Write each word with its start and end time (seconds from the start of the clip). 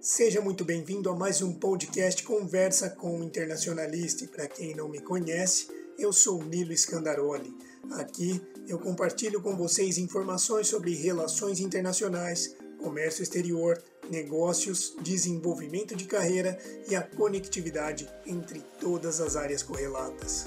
Seja 0.00 0.40
muito 0.40 0.64
bem-vindo 0.64 1.10
a 1.10 1.14
mais 1.14 1.42
um 1.42 1.52
podcast 1.52 2.22
Conversa 2.22 2.88
com 2.88 3.20
o 3.20 3.22
Internacionalista. 3.22 4.26
Para 4.28 4.48
quem 4.48 4.74
não 4.74 4.88
me 4.88 4.98
conhece, 4.98 5.68
eu 5.98 6.10
sou 6.10 6.42
Nilo 6.42 6.74
Scandaroli. 6.74 7.54
Aqui 7.90 8.40
eu 8.66 8.78
compartilho 8.78 9.42
com 9.42 9.54
vocês 9.54 9.98
informações 9.98 10.68
sobre 10.68 10.94
relações 10.94 11.60
internacionais, 11.60 12.56
comércio 12.78 13.22
exterior, 13.22 13.78
negócios, 14.10 14.96
desenvolvimento 15.02 15.94
de 15.94 16.06
carreira 16.06 16.58
e 16.88 16.96
a 16.96 17.02
conectividade 17.02 18.08
entre 18.24 18.60
todas 18.80 19.20
as 19.20 19.36
áreas 19.36 19.62
correlatas. 19.62 20.46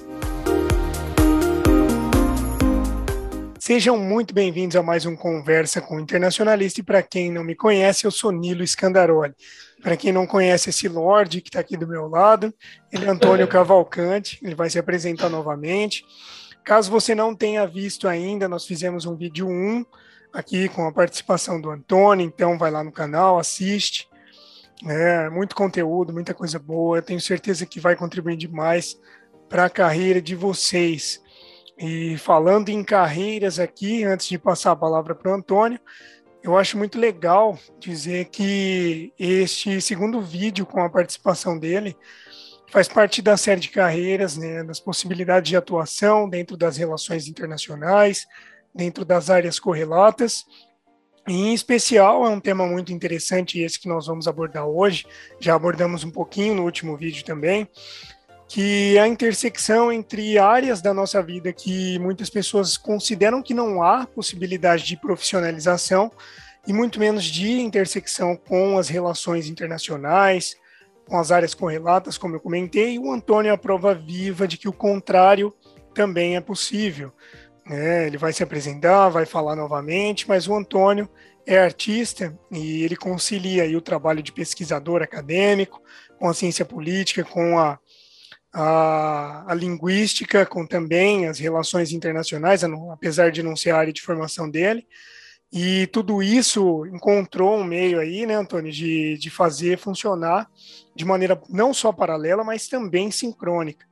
Sejam 3.65 3.97
muito 3.97 4.33
bem-vindos 4.33 4.75
a 4.75 4.83
mais 4.83 5.05
um 5.05 5.15
Conversa 5.15 5.79
com 5.79 5.95
o 5.95 5.99
Internacionalista. 6.01 6.81
E 6.81 6.83
para 6.83 7.01
quem 7.01 7.31
não 7.31 7.45
me 7.45 7.55
conhece, 7.55 8.03
eu 8.03 8.11
sou 8.11 8.29
Nilo 8.29 8.67
Scandaroli. 8.67 9.33
Para 9.81 9.95
quem 9.95 10.11
não 10.11 10.27
conhece 10.27 10.69
esse 10.69 10.89
Lorde 10.89 11.39
que 11.39 11.47
está 11.47 11.61
aqui 11.61 11.77
do 11.77 11.87
meu 11.87 12.09
lado, 12.09 12.53
ele 12.91 13.05
é 13.05 13.09
Antônio 13.09 13.47
Cavalcante, 13.47 14.37
ele 14.43 14.53
vai 14.53 14.69
se 14.69 14.77
apresentar 14.77 15.29
novamente. 15.29 16.03
Caso 16.61 16.91
você 16.91 17.15
não 17.15 17.33
tenha 17.33 17.65
visto 17.65 18.05
ainda, 18.05 18.49
nós 18.49 18.65
fizemos 18.65 19.05
um 19.05 19.15
vídeo 19.15 19.47
1 19.47 19.85
aqui 20.33 20.67
com 20.67 20.85
a 20.85 20.91
participação 20.91 21.61
do 21.61 21.69
Antônio, 21.69 22.25
então 22.25 22.57
vai 22.57 22.69
lá 22.69 22.83
no 22.83 22.91
canal, 22.91 23.39
assiste. 23.39 24.09
É, 24.85 25.29
muito 25.29 25.55
conteúdo, 25.55 26.11
muita 26.11 26.33
coisa 26.33 26.59
boa. 26.59 26.97
Eu 26.97 27.01
tenho 27.01 27.21
certeza 27.21 27.65
que 27.65 27.79
vai 27.79 27.95
contribuir 27.95 28.35
demais 28.35 28.99
para 29.47 29.63
a 29.63 29.69
carreira 29.69 30.21
de 30.21 30.35
vocês. 30.35 31.23
E 31.77 32.17
falando 32.17 32.69
em 32.69 32.83
carreiras 32.83 33.59
aqui, 33.59 34.03
antes 34.03 34.27
de 34.27 34.37
passar 34.37 34.71
a 34.71 34.75
palavra 34.75 35.15
para 35.15 35.31
o 35.31 35.35
Antônio, 35.35 35.79
eu 36.43 36.57
acho 36.57 36.77
muito 36.77 36.99
legal 36.99 37.57
dizer 37.79 38.25
que 38.25 39.13
este 39.17 39.79
segundo 39.81 40.21
vídeo 40.21 40.65
com 40.65 40.81
a 40.81 40.89
participação 40.89 41.57
dele 41.57 41.95
faz 42.69 42.87
parte 42.87 43.21
da 43.21 43.37
série 43.37 43.61
de 43.61 43.69
carreiras, 43.69 44.35
né, 44.35 44.63
das 44.63 44.79
possibilidades 44.79 45.49
de 45.49 45.55
atuação 45.55 46.27
dentro 46.27 46.57
das 46.57 46.75
relações 46.75 47.27
internacionais, 47.27 48.25
dentro 48.73 49.05
das 49.05 49.29
áreas 49.29 49.59
correlatas. 49.59 50.43
E, 51.27 51.33
em 51.33 51.53
especial, 51.53 52.25
é 52.25 52.29
um 52.29 52.39
tema 52.39 52.65
muito 52.65 52.91
interessante 52.91 53.59
esse 53.59 53.79
que 53.79 53.87
nós 53.87 54.07
vamos 54.07 54.27
abordar 54.27 54.65
hoje. 54.65 55.05
Já 55.39 55.55
abordamos 55.55 56.03
um 56.03 56.11
pouquinho 56.11 56.55
no 56.55 56.63
último 56.63 56.97
vídeo 56.97 57.23
também, 57.23 57.67
que 58.53 58.95
é 58.97 59.01
a 59.01 59.07
intersecção 59.07 59.91
entre 59.91 60.37
áreas 60.37 60.79
da 60.79 60.93
nossa 60.93 61.23
vida 61.23 61.51
que 61.51 61.97
muitas 61.97 62.29
pessoas 62.29 62.77
consideram 62.77 63.41
que 63.41 63.51
não 63.51 63.81
há 63.81 64.05
possibilidade 64.05 64.83
de 64.83 64.95
profissionalização 64.95 66.11
e 66.67 66.71
muito 66.71 66.99
menos 66.99 67.23
de 67.23 67.59
intersecção 67.59 68.35
com 68.35 68.77
as 68.77 68.89
relações 68.89 69.47
internacionais, 69.47 70.55
com 71.07 71.17
as 71.17 71.31
áreas 71.31 71.55
correlatas, 71.55 72.15
como 72.15 72.35
eu 72.35 72.39
comentei, 72.39 72.99
o 72.99 73.11
Antônio 73.11 73.49
é 73.49 73.53
a 73.53 73.57
prova 73.57 73.95
viva 73.95 74.47
de 74.47 74.55
que 74.55 74.69
o 74.69 74.73
contrário 74.73 75.51
também 75.91 76.35
é 76.35 76.39
possível. 76.39 77.11
É, 77.67 78.05
ele 78.05 78.19
vai 78.19 78.33
se 78.33 78.43
apresentar, 78.43 79.09
vai 79.09 79.25
falar 79.25 79.55
novamente, 79.55 80.29
mas 80.29 80.47
o 80.47 80.53
Antônio 80.53 81.09
é 81.43 81.57
artista 81.57 82.37
e 82.51 82.83
ele 82.83 82.95
concilia 82.95 83.75
o 83.75 83.81
trabalho 83.81 84.21
de 84.21 84.31
pesquisador 84.31 85.01
acadêmico 85.01 85.81
com 86.19 86.29
a 86.29 86.35
ciência 86.35 86.63
política, 86.63 87.23
com 87.23 87.57
a 87.57 87.79
a, 88.53 89.51
a, 89.51 89.53
linguística, 89.55 90.45
com 90.45 90.65
também 90.65 91.27
as 91.27 91.39
relações 91.39 91.91
internacionais, 91.91 92.63
apesar 92.91 93.31
de 93.31 93.41
não 93.41 93.55
ser 93.55 93.71
a 93.71 93.77
área 93.77 93.91
de 93.91 94.01
formação 94.01 94.49
dele. 94.49 94.85
E 95.51 95.87
tudo 95.87 96.21
isso 96.23 96.85
encontrou 96.87 97.57
um 97.57 97.63
meio 97.63 97.99
aí, 97.99 98.25
né, 98.25 98.35
Antônio, 98.35 98.71
de, 98.71 99.17
de 99.17 99.29
fazer 99.29 99.77
funcionar 99.77 100.49
de 100.95 101.05
maneira 101.05 101.39
não 101.49 101.73
só 101.73 101.91
paralela, 101.91 102.43
mas 102.43 102.67
também 102.67 103.11
sincrônica. 103.11 103.85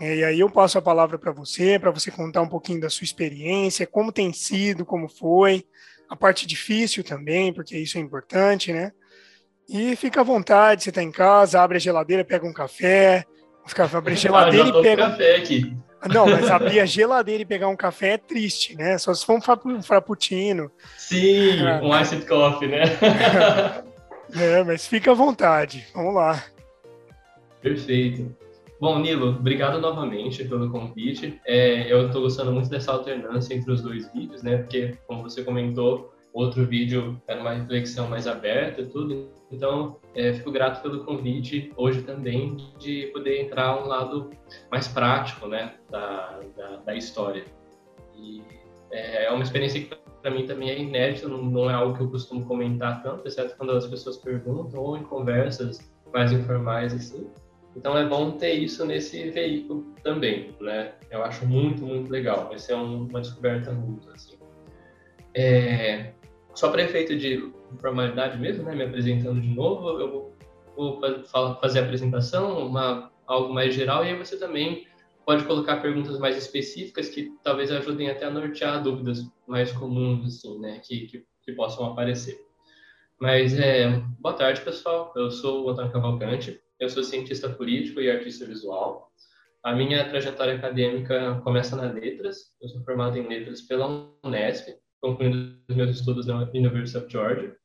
E 0.00 0.24
aí 0.24 0.40
eu 0.40 0.50
passo 0.50 0.76
a 0.76 0.82
palavra 0.82 1.18
para 1.18 1.30
você, 1.30 1.78
para 1.78 1.90
você 1.90 2.10
contar 2.10 2.42
um 2.42 2.48
pouquinho 2.48 2.80
da 2.80 2.90
sua 2.90 3.04
experiência, 3.04 3.86
como 3.86 4.12
tem 4.12 4.32
sido, 4.32 4.84
como 4.84 5.08
foi, 5.08 5.64
a 6.08 6.16
parte 6.16 6.46
difícil 6.46 7.04
também, 7.04 7.52
porque 7.52 7.76
isso 7.78 7.96
é 7.96 8.00
importante, 8.00 8.72
né? 8.72 8.92
E 9.68 9.96
fica 9.96 10.20
à 10.20 10.24
vontade, 10.24 10.82
você 10.82 10.88
está 10.90 11.02
em 11.02 11.12
casa, 11.12 11.60
abre 11.60 11.76
a 11.76 11.80
geladeira, 11.80 12.24
pega 12.24 12.46
um 12.46 12.52
café, 12.52 13.24
Ficar 13.66 13.94
abrir 13.94 14.12
a 14.12 14.16
geladeira 14.16 14.64
ah, 14.64 14.68
e 14.68 14.82
pegar. 14.82 15.10
café 15.10 15.36
aqui. 15.36 15.76
Não, 16.12 16.26
mas 16.26 16.50
abrir 16.50 16.80
a 16.80 16.86
geladeira 16.86 17.42
e 17.42 17.46
pegar 17.46 17.68
um 17.68 17.76
café 17.76 18.14
é 18.14 18.18
triste, 18.18 18.76
né? 18.76 18.98
Só 18.98 19.14
se 19.14 19.24
for 19.24 19.38
um 19.64 19.82
frappuccino. 19.82 20.70
Sim, 20.98 21.60
ah, 21.66 21.80
um 21.82 21.98
iced 21.98 22.26
coffee, 22.26 22.68
né? 22.68 22.82
é, 24.34 24.62
mas 24.64 24.86
fica 24.86 25.12
à 25.12 25.14
vontade. 25.14 25.86
Vamos 25.94 26.14
lá. 26.14 26.44
Perfeito. 27.62 28.36
Bom, 28.78 28.98
Nilo, 28.98 29.30
obrigado 29.30 29.80
novamente 29.80 30.44
pelo 30.44 30.68
convite. 30.68 31.40
É, 31.46 31.90
eu 31.90 32.06
estou 32.06 32.20
gostando 32.20 32.52
muito 32.52 32.68
dessa 32.68 32.92
alternância 32.92 33.54
entre 33.54 33.72
os 33.72 33.80
dois 33.80 34.12
vídeos, 34.12 34.42
né? 34.42 34.58
Porque, 34.58 34.98
como 35.06 35.22
você 35.22 35.42
comentou, 35.42 36.12
outro 36.34 36.66
vídeo 36.66 37.18
era 37.26 37.40
uma 37.40 37.54
reflexão 37.54 38.08
mais 38.08 38.26
aberta 38.26 38.82
e 38.82 38.86
tudo. 38.86 39.30
Então, 39.54 39.96
é, 40.14 40.32
fico 40.32 40.50
grato 40.50 40.82
pelo 40.82 41.04
convite 41.04 41.72
hoje 41.76 42.02
também 42.02 42.56
de 42.78 43.06
poder 43.12 43.42
entrar 43.42 43.82
um 43.82 43.86
lado 43.86 44.30
mais 44.70 44.88
prático, 44.88 45.46
né, 45.46 45.74
da, 45.90 46.40
da, 46.56 46.76
da 46.76 46.94
história. 46.94 47.44
E 48.16 48.42
é, 48.90 49.26
é 49.26 49.30
uma 49.30 49.42
experiência 49.42 49.80
que 49.80 49.94
para 50.20 50.30
mim 50.30 50.46
também 50.46 50.70
é 50.70 50.78
inédita, 50.78 51.28
não, 51.28 51.42
não, 51.42 51.70
é 51.70 51.74
algo 51.74 51.96
que 51.96 52.02
eu 52.02 52.10
costumo 52.10 52.46
comentar 52.46 53.02
tanto, 53.02 53.28
exceto 53.28 53.56
quando 53.56 53.72
as 53.72 53.86
pessoas 53.86 54.16
perguntam 54.16 54.80
ou 54.80 54.96
em 54.96 55.02
conversas 55.02 55.78
mais 56.12 56.32
informais 56.32 56.94
assim. 56.94 57.30
Então 57.76 57.98
é 57.98 58.06
bom 58.06 58.30
ter 58.32 58.54
isso 58.54 58.84
nesse 58.86 59.30
veículo 59.30 59.84
também, 60.02 60.54
né? 60.60 60.92
Eu 61.10 61.24
acho 61.24 61.44
muito, 61.44 61.84
muito 61.84 62.10
legal. 62.10 62.48
Vai 62.48 62.58
ser 62.58 62.74
um, 62.74 63.06
uma 63.06 63.20
descoberta 63.20 63.72
mútua, 63.72 64.12
assim. 64.14 64.38
É, 65.34 66.12
só 66.54 66.70
para 66.70 66.82
efeito 66.82 67.16
de 67.16 67.52
formalidade 67.78 68.38
mesmo, 68.38 68.64
né, 68.64 68.74
me 68.74 68.84
apresentando 68.84 69.40
de 69.40 69.48
novo, 69.48 70.00
eu 70.00 70.10
vou, 70.10 70.36
vou 70.76 71.24
fazer 71.60 71.80
a 71.80 71.82
apresentação, 71.82 72.66
uma, 72.66 73.10
algo 73.26 73.52
mais 73.52 73.74
geral, 73.74 74.04
e 74.04 74.08
aí 74.08 74.18
você 74.18 74.38
também 74.38 74.86
pode 75.24 75.44
colocar 75.44 75.80
perguntas 75.80 76.18
mais 76.18 76.36
específicas 76.36 77.08
que 77.08 77.32
talvez 77.42 77.70
ajudem 77.70 78.10
até 78.10 78.26
a 78.26 78.30
nortear 78.30 78.82
dúvidas 78.82 79.24
mais 79.46 79.72
comuns, 79.72 80.26
assim, 80.26 80.58
né, 80.58 80.80
que, 80.84 81.06
que, 81.06 81.24
que 81.42 81.52
possam 81.52 81.86
aparecer. 81.86 82.38
Mas, 83.20 83.58
é, 83.58 84.02
boa 84.18 84.34
tarde, 84.34 84.60
pessoal. 84.60 85.12
Eu 85.16 85.30
sou 85.30 85.64
o 85.64 85.70
Antônio 85.70 85.92
Cavalcante, 85.92 86.60
eu 86.80 86.88
sou 86.90 87.02
cientista 87.02 87.48
político 87.48 88.00
e 88.00 88.10
artista 88.10 88.44
visual. 88.44 89.10
A 89.62 89.74
minha 89.74 90.06
trajetória 90.06 90.56
acadêmica 90.56 91.40
começa 91.42 91.74
nas 91.74 91.94
letras. 91.94 92.52
Eu 92.60 92.68
sou 92.68 92.82
formado 92.82 93.16
em 93.16 93.26
letras 93.26 93.62
pela 93.62 94.10
Unesp, 94.22 94.74
concluindo 95.00 95.56
os 95.68 95.76
meus 95.76 95.90
estudos 95.96 96.26
na 96.26 96.42
University 96.50 96.98
of 96.98 97.10
Georgia. 97.10 97.56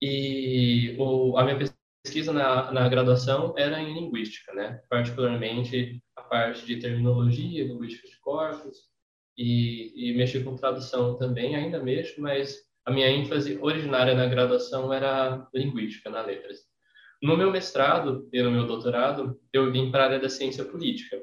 E 0.00 0.94
o, 0.98 1.36
a 1.38 1.44
minha 1.44 1.58
pesquisa 2.02 2.32
na, 2.32 2.70
na 2.70 2.88
graduação 2.88 3.54
era 3.56 3.80
em 3.80 3.94
linguística, 3.94 4.52
né? 4.52 4.80
Particularmente 4.88 6.02
a 6.14 6.22
parte 6.22 6.66
de 6.66 6.76
terminologia, 6.78 7.64
linguística 7.64 8.08
de 8.08 8.18
corpos, 8.20 8.76
e, 9.36 10.10
e 10.10 10.16
mexi 10.16 10.42
com 10.42 10.56
tradução 10.56 11.16
também, 11.16 11.54
ainda 11.54 11.82
mexo, 11.82 12.20
mas 12.20 12.56
a 12.84 12.90
minha 12.90 13.08
ênfase 13.08 13.58
originária 13.60 14.14
na 14.14 14.26
graduação 14.26 14.92
era 14.92 15.46
linguística, 15.52 16.08
na 16.08 16.22
letras. 16.22 16.60
No 17.22 17.36
meu 17.36 17.50
mestrado 17.50 18.28
e 18.32 18.42
no 18.42 18.50
meu 18.50 18.66
doutorado, 18.66 19.38
eu 19.52 19.72
vim 19.72 19.90
para 19.90 20.04
a 20.04 20.06
área 20.06 20.20
da 20.20 20.28
ciência 20.28 20.64
política, 20.64 21.20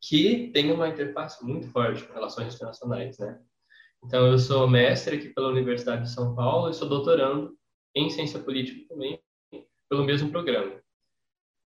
que 0.00 0.50
tem 0.52 0.72
uma 0.72 0.88
interface 0.88 1.44
muito 1.44 1.68
forte 1.68 2.04
com 2.04 2.14
relações 2.14 2.54
internacionais, 2.54 3.18
né? 3.18 3.38
Então, 4.04 4.28
eu 4.28 4.38
sou 4.38 4.68
mestre 4.68 5.16
aqui 5.16 5.28
pela 5.30 5.48
Universidade 5.48 6.02
de 6.02 6.12
São 6.12 6.34
Paulo 6.34 6.70
e 6.70 6.74
sou 6.74 6.88
doutorando 6.88 7.57
em 7.94 8.10
ciência 8.10 8.38
política 8.38 8.86
também, 8.88 9.20
pelo 9.88 10.04
mesmo 10.04 10.30
programa. 10.30 10.80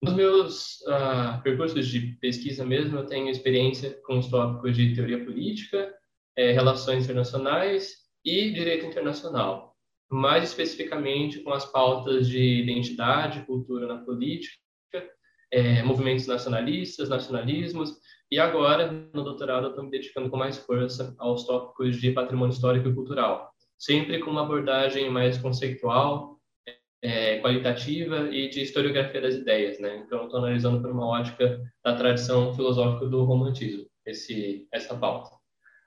Nos 0.02 0.14
meus 0.14 0.80
uh, 0.82 1.40
percursos 1.42 1.86
de 1.86 2.00
pesquisa 2.20 2.64
mesmo, 2.64 2.98
eu 2.98 3.06
tenho 3.06 3.28
experiência 3.28 4.00
com 4.04 4.18
os 4.18 4.28
tópicos 4.28 4.76
de 4.76 4.94
teoria 4.94 5.24
política, 5.24 5.94
é, 6.36 6.50
relações 6.50 7.04
internacionais 7.04 7.98
e 8.24 8.50
direito 8.50 8.86
internacional, 8.86 9.76
mais 10.10 10.44
especificamente 10.44 11.40
com 11.40 11.52
as 11.52 11.64
pautas 11.64 12.28
de 12.28 12.62
identidade, 12.62 13.44
cultura 13.44 13.86
na 13.86 13.98
política, 13.98 14.58
é, 15.52 15.82
movimentos 15.82 16.26
nacionalistas, 16.26 17.08
nacionalismos 17.08 18.00
e 18.32 18.38
agora, 18.38 18.90
no 18.90 19.22
doutorado, 19.22 19.66
eu 19.66 19.70
estou 19.70 19.84
me 19.84 19.90
dedicando 19.90 20.30
com 20.30 20.38
mais 20.38 20.56
força 20.56 21.14
aos 21.18 21.46
tópicos 21.46 22.00
de 22.00 22.12
patrimônio 22.12 22.54
histórico 22.54 22.88
e 22.88 22.94
cultural, 22.94 23.51
sempre 23.82 24.20
com 24.20 24.30
uma 24.30 24.42
abordagem 24.42 25.10
mais 25.10 25.36
conceitual, 25.38 26.38
é, 27.02 27.40
qualitativa 27.40 28.28
e 28.30 28.48
de 28.48 28.62
historiografia 28.62 29.20
das 29.20 29.34
ideias, 29.34 29.80
né? 29.80 30.04
Então, 30.06 30.24
estou 30.24 30.38
analisando 30.38 30.80
por 30.80 30.92
uma 30.92 31.04
ótica 31.04 31.60
da 31.84 31.96
tradição 31.96 32.54
filosófica 32.54 33.06
do 33.06 33.24
romantismo, 33.24 33.84
esse, 34.06 34.68
essa 34.72 34.96
pauta. 34.96 35.30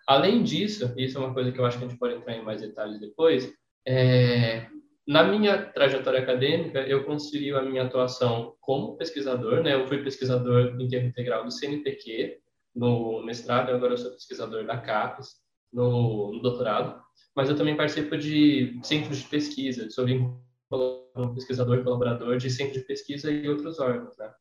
Além 0.05 0.43
disso, 0.43 0.93
isso 0.97 1.17
é 1.17 1.21
uma 1.21 1.33
coisa 1.33 1.53
que 1.53 1.57
eu 1.57 1.65
acho 1.65 1.77
que 1.77 1.85
a 1.85 1.87
gente 1.87 1.97
pode 1.97 2.15
entrar 2.15 2.35
em 2.35 2.43
mais 2.43 2.59
detalhes 2.59 2.99
depois, 2.99 3.49
é, 3.87 4.67
na 5.07 5.23
minha 5.23 5.57
trajetória 5.57 6.19
acadêmica, 6.19 6.81
eu 6.81 7.05
concilio 7.05 7.57
a 7.57 7.61
minha 7.61 7.83
atuação 7.83 8.55
como 8.59 8.97
pesquisador, 8.97 9.63
né? 9.63 9.73
Eu 9.73 9.87
fui 9.87 10.03
pesquisador 10.03 10.75
em 10.81 10.87
tempo 10.89 11.05
integral 11.05 11.45
do 11.45 11.51
CNPq 11.51 12.39
no 12.75 13.23
mestrado, 13.23 13.69
agora 13.69 13.93
eu 13.93 13.97
sou 13.97 14.11
pesquisador 14.11 14.65
da 14.65 14.77
CAPES 14.77 15.35
no, 15.71 16.33
no 16.33 16.41
doutorado, 16.41 17.04
mas 17.35 17.49
eu 17.49 17.55
também 17.55 17.75
participo 17.75 18.17
de 18.17 18.79
centros 18.83 19.19
de 19.19 19.25
pesquisa, 19.25 19.89
sou 19.89 20.05
um 20.07 21.33
pesquisador 21.33 21.83
colaborador 21.83 22.37
de 22.37 22.49
centro 22.49 22.73
de 22.73 22.85
pesquisa 22.85 23.31
e 23.31 23.47
outros 23.47 23.79
órgãos, 23.79 24.17
né? 24.17 24.33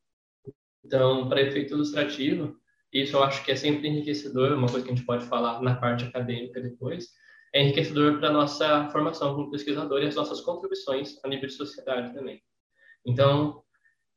Então, 0.85 1.29
para 1.29 1.43
efeito 1.43 1.75
ilustrativo, 1.75 2.57
isso 2.93 3.17
eu 3.17 3.23
acho 3.25 3.45
que 3.45 3.51
é 3.51 3.57
sempre 3.57 3.89
enriquecedor, 3.89 4.53
uma 4.53 4.69
coisa 4.69 4.85
que 4.85 4.93
a 4.93 4.95
gente 4.95 5.07
pode 5.07 5.27
falar 5.27 5.61
na 5.63 5.75
parte 5.75 6.05
acadêmica 6.05 6.61
depois, 6.61 7.09
é 7.53 7.63
enriquecedor 7.63 8.19
para 8.19 8.29
a 8.29 8.33
nossa 8.33 8.89
formação 8.91 9.35
como 9.35 9.51
pesquisador 9.51 10.03
e 10.03 10.07
as 10.07 10.15
nossas 10.15 10.41
contribuições 10.41 11.19
a 11.25 11.29
nível 11.29 11.49
de 11.49 11.55
sociedade 11.55 12.13
também. 12.13 12.43
Então, 13.07 13.63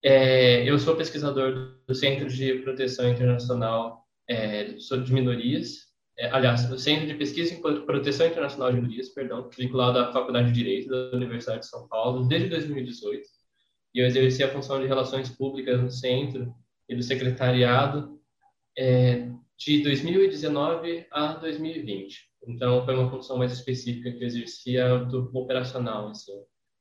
é, 0.04 0.69
eu 0.69 0.77
sou 0.77 0.95
pesquisador 0.95 1.80
do 1.88 1.95
Centro 1.95 2.27
de 2.27 2.56
Proteção 2.59 3.09
Internacional 3.09 4.06
é, 4.30 4.74
de 4.74 5.13
Minorias, 5.13 5.87
é, 6.19 6.30
aliás, 6.30 6.68
do 6.68 6.80
Centro 6.80 7.06
de 7.06 7.14
Pesquisa 7.14 7.54
em 7.54 7.62
Proteção 7.62 8.25
Internacional 8.25 8.72
de 8.72 8.78
Minorias, 8.78 9.10
perdão, 9.10 9.50
vinculado 9.56 10.00
à 10.00 10.12
Faculdade 10.12 10.48
de 10.48 10.54
Direito 10.54 10.90
da 10.90 11.16
Universidade 11.16 11.60
de 11.60 11.68
São 11.68 11.88
Paulo, 11.88 12.28
desde 12.28 12.50
2018. 12.50 13.28
E 13.94 14.00
eu 14.00 14.06
exerci 14.08 14.44
a 14.44 14.50
função 14.50 14.81
de 14.81 14.88
Relações 14.88 15.30
Públicas 15.30 15.80
no 15.80 15.92
Centro 15.92 16.54
e 16.90 16.96
do 16.96 17.04
Secretariado 17.04 18.19
é, 18.78 19.30
de 19.58 19.84
2019 19.84 21.06
a 21.12 21.34
2020. 21.34 22.28
Então, 22.48 22.84
foi 22.84 22.96
uma 22.96 23.10
função 23.10 23.38
mais 23.38 23.52
específica 23.52 24.12
que 24.12 24.24
eu 24.24 24.28
exercia 24.28 24.98
do 25.00 25.30
operacional, 25.34 26.10
assim. 26.10 26.34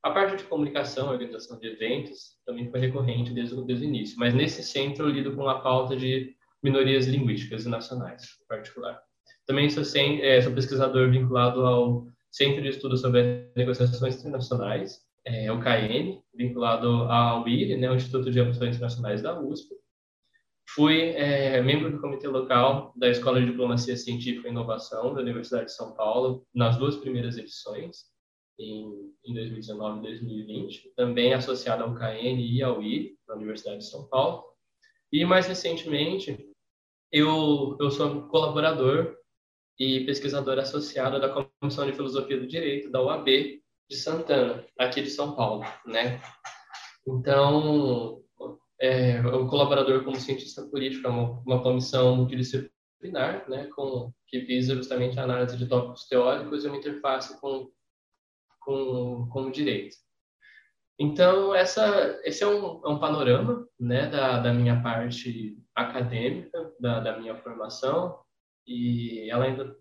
A 0.03 0.11
parte 0.12 0.37
de 0.37 0.44
comunicação, 0.44 1.11
organização 1.11 1.59
de 1.59 1.67
eventos, 1.67 2.38
também 2.47 2.71
foi 2.71 2.81
recorrente 2.81 3.33
desde, 3.33 3.56
desde 3.67 3.85
o 3.85 3.88
início, 3.88 4.17
mas 4.19 4.33
nesse 4.33 4.62
centro 4.62 5.06
eu 5.06 5.11
lido 5.11 5.35
com 5.35 5.49
a 5.49 5.61
pauta 5.61 5.97
de 5.97 6.35
minorias 6.62 7.06
linguísticas 7.06 7.67
e 7.67 7.69
nacionais, 7.69 8.23
em 8.41 8.47
particular. 8.47 9.06
Também 9.46 9.70
sou, 9.70 9.84
sem, 9.84 10.20
é, 10.22 10.40
sou 10.43 10.52
pesquisador 10.52 11.10
vinculado 11.10 11.64
ao 11.64 12.06
Centro 12.31 12.62
de 12.62 12.69
Estudos 12.69 13.00
sobre 13.00 13.50
Negociações 13.56 14.19
Internacionais, 14.19 15.00
é, 15.25 15.50
o 15.50 15.60
KN, 15.60 16.20
vinculado 16.34 16.88
ao 16.88 17.46
IRI, 17.46 17.76
né, 17.76 17.90
o 17.90 17.94
Instituto 17.94 18.31
de 18.31 18.40
Relações 18.40 18.76
Internacionais 18.76 19.22
da 19.22 19.40
USP, 19.40 19.75
Fui 20.69 21.10
é, 21.10 21.62
membro 21.62 21.90
do 21.90 22.00
comitê 22.00 22.26
local 22.26 22.93
da 22.96 23.08
Escola 23.08 23.40
de 23.40 23.46
Diplomacia 23.46 23.96
Científica 23.96 24.48
e 24.48 24.50
Inovação 24.50 25.14
da 25.14 25.20
Universidade 25.20 25.66
de 25.66 25.72
São 25.72 25.94
Paulo 25.94 26.44
nas 26.52 26.76
duas 26.76 26.96
primeiras 26.96 27.38
edições, 27.38 28.04
em, 28.58 29.12
em 29.25 29.34
2019 29.34 30.00
e 30.00 30.02
2020, 30.02 30.92
também 30.96 31.32
associado 31.32 31.84
ao 31.84 31.94
KN 31.94 32.40
e 32.40 32.62
ao 32.62 32.82
I, 32.82 33.16
na 33.28 33.37
Universidade 33.37 33.78
de 33.78 33.88
São 33.88 34.08
Paulo. 34.08 34.44
E 35.12 35.25
mais 35.25 35.46
recentemente, 35.46 36.37
eu, 37.12 37.76
eu 37.81 37.90
sou 37.90 38.28
colaborador 38.28 39.16
e 39.78 40.05
pesquisador 40.05 40.58
associado 40.58 41.20
da 41.20 41.28
Comissão 41.61 41.87
de 41.87 41.93
Filosofia 41.93 42.38
do 42.38 42.46
Direito 42.46 42.90
da 42.90 43.02
UAB 43.02 43.26
de 43.88 43.96
Santana, 43.96 44.64
aqui 44.78 45.02
de 45.02 45.11
São 45.11 45.37
Paulo, 45.37 45.64
né? 45.84 46.20
Então, 47.06 48.23
é, 48.81 49.20
o 49.20 49.46
colaborador 49.46 50.05
como 50.05 50.17
cientista 50.17 50.62
político 50.67 51.06
é 51.06 51.11
uma, 51.11 51.43
uma 51.46 51.62
comissão 51.62 52.17
multidisciplinar, 52.17 53.49
né, 53.49 53.69
com, 53.75 54.12
que 54.26 54.40
visa 54.40 54.75
justamente 54.75 55.19
a 55.19 55.25
análise 55.25 55.56
de 55.56 55.67
tópicos 55.67 56.08
teóricos 56.08 56.64
e 56.64 56.69
uma 56.69 56.76
interface 56.76 57.40
com, 57.40 57.70
com, 58.61 59.28
com 59.31 59.43
o 59.43 59.52
direito. 59.52 59.96
Então, 60.99 61.55
essa, 61.55 62.19
esse 62.25 62.43
é 62.43 62.46
um, 62.46 62.81
é 62.84 62.88
um 62.88 62.99
panorama 62.99 63.69
né, 63.78 64.08
da, 64.08 64.40
da 64.40 64.52
minha 64.52 64.82
parte 64.82 65.56
acadêmica, 65.75 66.73
da, 66.81 67.00
da 67.00 67.19
minha 67.19 67.37
formação, 67.37 68.19
e 68.66 69.30
ela 69.30 69.44
ainda, 69.44 69.76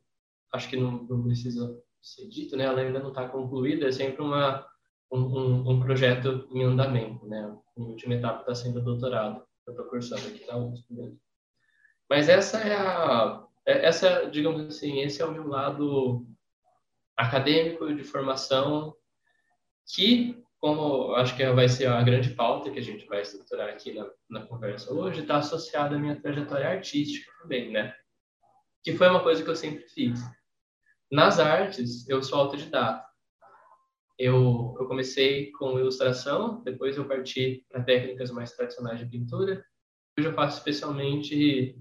acho 0.54 0.70
que 0.70 0.78
não, 0.78 1.04
não 1.04 1.24
precisa 1.24 1.78
ser 2.02 2.28
dito, 2.30 2.56
né, 2.56 2.66
ela 2.66 2.82
ainda 2.82 3.00
não 3.00 3.10
está 3.10 3.28
concluída, 3.28 3.88
é 3.88 3.92
sempre 3.92 4.22
uma, 4.22 4.66
um, 5.12 5.20
um, 5.20 5.70
um 5.72 5.80
projeto 5.80 6.48
em 6.52 6.64
andamento, 6.64 7.26
né, 7.26 7.58
em 7.78 7.84
última 7.84 8.16
etapa 8.16 8.42
está 8.42 8.56
sendo 8.56 8.82
doutorado. 8.82 9.44
Eu 9.66 9.72
estou 9.72 9.88
cursando 9.88 10.28
aqui 10.28 10.46
na 10.46 10.58
USP 10.58 10.94
mesmo. 10.94 11.20
Mas 12.08 12.30
essa 12.30 12.60
é 12.60 12.76
a, 12.76 13.44
é, 13.66 13.86
essa, 13.86 14.30
digamos 14.30 14.62
assim, 14.62 15.02
esse 15.02 15.22
é 15.22 15.26
o 15.26 15.32
meu 15.32 15.48
lado 15.48 16.26
acadêmico 17.18 17.94
de 17.94 18.04
formação 18.04 18.96
que, 19.88 20.44
como 20.60 21.16
acho 21.16 21.36
que 21.36 21.46
vai 21.52 21.68
ser 21.68 21.88
a 21.88 22.02
grande 22.04 22.30
pauta 22.30 22.70
que 22.70 22.80
a 22.80 22.84
gente 22.84 23.06
vai 23.08 23.22
estruturar 23.22 23.70
aqui 23.70 23.94
na, 23.94 24.08
na 24.30 24.46
conversa 24.46 24.94
hoje, 24.94 25.22
está 25.22 25.38
associada 25.38 25.96
à 25.96 26.00
minha 26.00 26.20
trajetória 26.20 26.68
artística 26.68 27.32
também, 27.42 27.72
né? 27.72 27.96
Que 28.86 28.96
foi 28.96 29.10
uma 29.10 29.22
coisa 29.22 29.44
que 29.44 29.50
eu 29.50 29.56
sempre 29.56 29.84
fiz. 29.90 30.22
Nas 31.12 31.40
artes, 31.40 32.08
eu 32.08 32.24
sou 32.24 32.40
autodidata 32.40 33.06
eu, 34.18 34.76
eu 34.80 34.88
comecei 34.88 35.52
com 35.52 35.78
ilustração, 35.78 36.64
depois 36.64 36.96
eu 36.96 37.08
parti 37.08 37.66
para 37.70 37.84
técnicas 37.84 38.32
mais 38.32 38.52
tradicionais 38.54 39.00
de 39.00 39.06
pintura. 39.06 39.64
Hoje 40.18 40.28
eu 40.30 40.34
faço 40.34 40.58
especialmente 40.58 41.78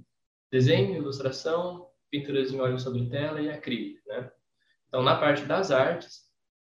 desenho, 0.50 0.96
ilustração, 0.96 1.88
pinturas 2.10 2.52
em 2.52 2.60
óleo 2.60 2.78
sobre 2.78 3.08
tela 3.08 3.40
e 3.40 3.48
acrílico, 3.48 4.00
né? 4.08 4.30
Então, 4.88 5.02
na 5.02 5.16
parte 5.16 5.44
das 5.44 5.70
artes, 5.70 6.24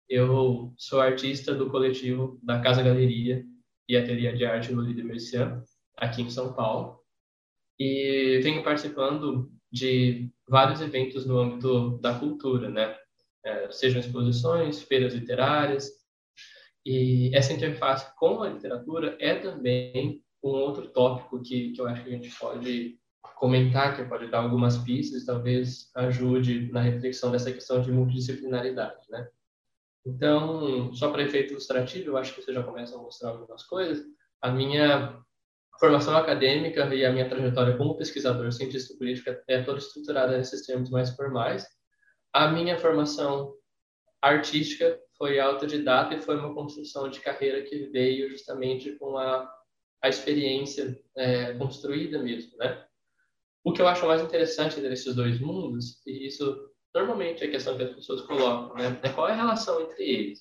eu 0.08 0.74
sou 0.78 1.02
artista 1.02 1.54
do 1.54 1.70
coletivo 1.70 2.40
da 2.44 2.62
Casa 2.62 2.84
Galeria 2.84 3.44
e 3.88 3.98
Ateliê 3.98 4.34
de 4.34 4.46
Arte 4.46 4.72
Luli 4.72 4.94
de 4.94 5.04
Mercian, 5.04 5.64
aqui 5.98 6.22
em 6.22 6.30
São 6.30 6.54
Paulo. 6.54 7.00
E 7.80 8.40
venho 8.44 8.64
participando 8.64 9.52
de 9.76 10.32
vários 10.48 10.82
eventos 10.82 11.26
no 11.26 11.38
âmbito 11.38 11.98
da 12.00 12.18
cultura, 12.18 12.70
né? 12.70 12.96
é, 13.46 13.72
sejam 13.72 14.02
exposições, 14.02 14.82
feiras 14.82 15.14
literárias. 15.14 15.92
E 16.84 17.32
essa 17.36 17.54
interface 17.54 18.14
com 18.18 18.42
a 18.42 18.50
literatura 18.50 19.16
é 19.20 19.36
também 19.36 20.22
um 20.44 20.50
outro 20.50 20.88
tópico 20.90 21.42
que, 21.42 21.72
que 21.72 21.80
eu 21.80 21.88
acho 21.88 22.04
que 22.04 22.10
a 22.10 22.12
gente 22.12 22.38
pode 22.38 23.00
comentar, 23.38 23.96
que 23.96 24.04
pode 24.06 24.30
dar 24.30 24.40
algumas 24.40 24.78
pistas, 24.78 25.26
talvez 25.26 25.90
ajude 25.96 26.72
na 26.72 26.82
reflexão 26.82 27.32
dessa 27.32 27.52
questão 27.52 27.82
de 27.82 27.92
multidisciplinaridade, 27.92 29.06
né? 29.10 29.28
Então, 30.06 30.94
só 30.94 31.12
para 31.12 31.24
efeito 31.24 31.54
ilustrativo, 31.54 32.10
eu 32.10 32.18
acho 32.18 32.34
que 32.34 32.42
você 32.42 32.54
já 32.54 32.62
começa 32.62 32.96
a 32.96 33.02
mostrar 33.02 33.32
algumas 33.32 33.64
coisas. 33.64 34.06
A 34.40 34.52
minha 34.52 35.20
formação 35.80 36.16
acadêmica 36.16 36.94
e 36.94 37.06
a 37.06 37.12
minha 37.12 37.28
trajetória 37.28 37.78
como 37.78 37.98
pesquisador 37.98 38.52
cientista 38.52 38.98
político 38.98 39.30
é 39.48 39.62
toda 39.62 39.80
estruturada 39.80 40.38
nesses 40.38 40.66
termos 40.66 40.90
mais 40.90 41.10
formais, 41.16 41.66
a 42.34 42.48
minha 42.48 42.78
formação 42.78 43.54
artística 44.22 45.00
foi 45.18 45.40
autodidata 45.40 46.16
e 46.16 46.22
foi 46.22 46.36
uma 46.38 46.54
construção 46.54 47.10
de 47.10 47.20
carreira 47.20 47.62
que 47.62 47.88
veio 47.88 48.30
justamente 48.30 48.94
com 48.98 49.18
a, 49.18 49.50
a 50.02 50.10
experiência 50.10 51.00
é, 51.16 51.54
construída 51.54 52.22
mesmo, 52.22 52.58
né? 52.58 52.86
O 53.64 53.74
que 53.74 53.82
eu 53.82 53.88
acho 53.88 54.06
mais 54.06 54.22
interessante 54.22 54.80
desses 54.80 55.16
dois 55.16 55.40
mundos, 55.40 56.02
e 56.06 56.28
isso 56.28 56.70
normalmente 56.94 57.44
é 57.44 57.48
a 57.48 57.52
questão 57.52 57.78
que 57.78 57.84
as 57.84 57.96
pessoas 57.96 58.22
colocam, 58.22 58.76
né? 58.76 59.00
É 59.04 59.10
qual 59.10 59.28
é 59.28 59.32
a 59.32 59.36
relação 59.36 59.82
entre 59.82 60.04
eles. 60.04 60.40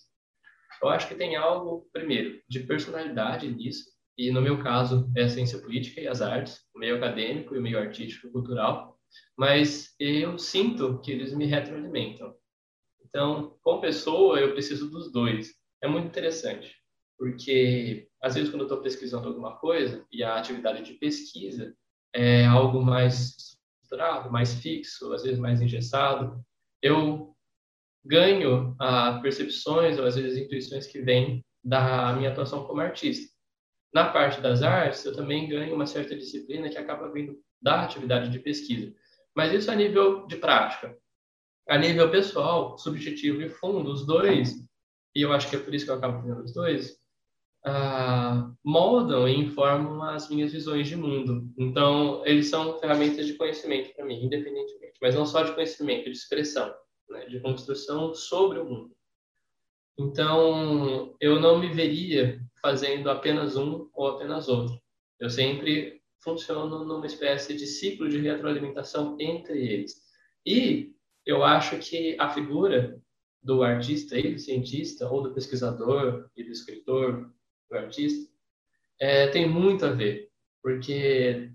Eu 0.83 0.89
acho 0.89 1.09
que 1.09 1.15
tem 1.15 1.37
algo, 1.37 1.89
primeiro, 1.93 2.41
de 2.49 2.61
personalidade 2.61 3.49
nisso, 3.49 3.94
e 4.17 4.31
no 4.31 4.41
meu 4.41 4.63
caso 4.63 5.11
é 5.17 5.25
a 5.25 5.29
ciência 5.29 5.59
política 5.59 6.01
e 6.01 6.07
as 6.07 6.23
artes, 6.23 6.61
o 6.75 6.79
meio 6.79 6.97
acadêmico 6.97 7.55
e 7.55 7.59
o 7.59 7.63
meio 7.63 7.79
artístico 7.79 8.31
cultural, 8.31 8.99
mas 9.37 9.95
eu 9.99 10.39
sinto 10.39 11.01
que 11.01 11.13
eles 11.13 11.33
me 11.35 11.47
retroalimentam. 11.47 12.35
Então, 13.05 13.57
como 13.63 13.81
pessoa, 13.81 14.41
eu 14.41 14.53
preciso 14.53 14.91
dos 14.91 15.13
dois. 15.13 15.55
É 15.83 15.89
muito 15.89 16.07
interessante, 16.07 16.75
porque 17.19 18.09
às 18.23 18.35
vezes 18.35 18.51
quando 18.51 18.63
eu 18.63 18.67
estou 18.67 18.81
pesquisando 18.81 19.29
alguma 19.29 19.57
coisa 19.57 20.05
e 20.11 20.23
a 20.23 20.37
atividade 20.37 20.83
de 20.83 20.95
pesquisa 20.95 21.75
é 22.13 22.45
algo 22.47 22.83
mais 22.83 23.37
estruturado, 23.37 24.33
mais 24.33 24.55
fixo, 24.55 25.13
às 25.13 25.23
vezes 25.23 25.39
mais 25.39 25.61
engessado, 25.61 26.43
eu 26.83 27.35
ganho 28.05 28.75
a 28.79 29.19
percepções 29.21 29.99
ou 29.99 30.05
às 30.05 30.17
vezes 30.17 30.39
intuições 30.39 30.87
que 30.87 31.01
vêm 31.01 31.45
da 31.63 32.13
minha 32.15 32.31
atuação 32.31 32.65
como 32.65 32.81
artista. 32.81 33.34
Na 33.95 34.11
parte 34.11 34.41
das 34.41 34.61
artes, 34.61 35.05
eu 35.05 35.15
também 35.15 35.49
ganho 35.49 35.73
uma 35.73 35.87
certa 35.87 36.17
disciplina 36.17 36.69
que 36.69 36.77
acaba 36.77 37.13
vindo 37.13 37.39
da 37.63 37.83
atividade 37.83 38.29
de 38.29 38.41
pesquisa. 38.41 38.93
Mas 39.37 39.53
isso 39.53 39.71
a 39.71 39.75
nível 39.77 40.27
de 40.27 40.37
prática. 40.37 40.99
A 41.69 41.79
nível 41.79 42.11
pessoal, 42.11 42.77
subjetivo 42.77 43.41
e 43.41 43.49
fundo, 43.49 43.93
os 43.93 44.05
dois, 44.05 44.53
e 45.15 45.23
eu 45.23 45.33
acho 45.33 45.49
que 45.49 45.55
é 45.55 45.61
por 45.61 45.73
isso 45.73 45.85
que 45.85 45.93
eu 45.93 45.95
acabo 45.95 46.21
fazendo 46.21 46.43
os 46.43 46.53
dois, 46.53 46.99
uh, 47.65 48.53
moldam 48.65 49.29
e 49.29 49.39
informam 49.39 50.03
as 50.03 50.29
minhas 50.29 50.53
visões 50.53 50.89
de 50.89 50.97
mundo. 50.97 51.49
Então, 51.57 52.27
eles 52.27 52.49
são 52.49 52.79
ferramentas 52.81 53.27
de 53.27 53.35
conhecimento 53.35 53.95
para 53.95 54.05
mim, 54.05 54.25
independentemente. 54.25 54.99
Mas 55.01 55.15
não 55.15 55.25
só 55.25 55.45
de 55.45 55.53
conhecimento, 55.53 56.05
de 56.05 56.17
expressão, 56.17 56.75
né? 57.09 57.27
de 57.27 57.39
construção 57.39 58.13
sobre 58.13 58.59
o 58.59 58.65
mundo. 58.65 58.97
Então, 59.97 61.15
eu 61.21 61.39
não 61.39 61.61
me 61.61 61.69
veria 61.69 62.44
fazendo 62.65 63.11
apenas 63.11 63.59
um 63.59 63.91
ou 63.93 64.09
apenas 64.09 64.49
outro. 64.49 64.81
Eu 65.21 65.29
sempre 65.29 66.01
funciono 66.23 66.83
numa 66.83 67.05
espécie 67.05 67.55
de 67.55 67.67
ciclo 67.67 68.09
de 68.09 68.17
retroalimentação 68.21 69.19
entre 69.21 69.69
eles. 69.69 70.01
E 70.47 70.95
eu 71.27 71.45
acho 71.45 71.79
que 71.79 72.17
a 72.19 72.31
figura 72.31 72.99
do 73.43 73.63
artista 73.63 74.19
e 74.19 74.33
do 74.33 74.39
cientista, 74.39 75.07
ou 75.11 75.23
do 75.23 75.35
pesquisador 75.35 76.31
e 76.35 76.43
do 76.43 76.51
escritor, 76.51 77.31
do 77.71 77.77
artista, 77.77 78.33
é, 78.99 79.27
tem 79.27 79.47
muito 79.47 79.85
a 79.85 79.91
ver, 79.91 80.31
porque 80.63 81.51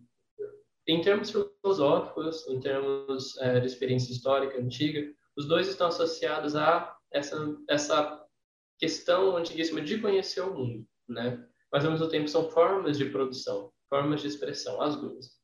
em 0.88 1.02
termos 1.02 1.32
filosóficos, 1.32 2.48
em 2.48 2.60
termos 2.60 3.36
é, 3.40 3.60
de 3.60 3.66
experiência 3.66 4.12
histórica 4.12 4.60
antiga, 4.60 5.12
os 5.36 5.48
dois 5.48 5.68
estão 5.68 5.88
associados 5.88 6.56
a 6.56 6.96
essa, 7.12 7.58
essa 7.68 8.24
questão 8.78 9.36
antiguíssima 9.36 9.82
de 9.82 9.98
conhecer 9.98 10.42
o 10.42 10.54
mundo, 10.54 10.88
né? 11.10 11.46
Mas 11.72 11.86
ao 11.86 11.92
mesmo 11.92 12.08
tempo 12.10 12.28
são 12.28 12.50
formas 12.50 12.98
de 12.98 13.06
produção, 13.06 13.72
formas 13.90 14.22
de 14.22 14.28
expressão, 14.28 14.82
as 14.82 14.96
duas. 14.96 15.40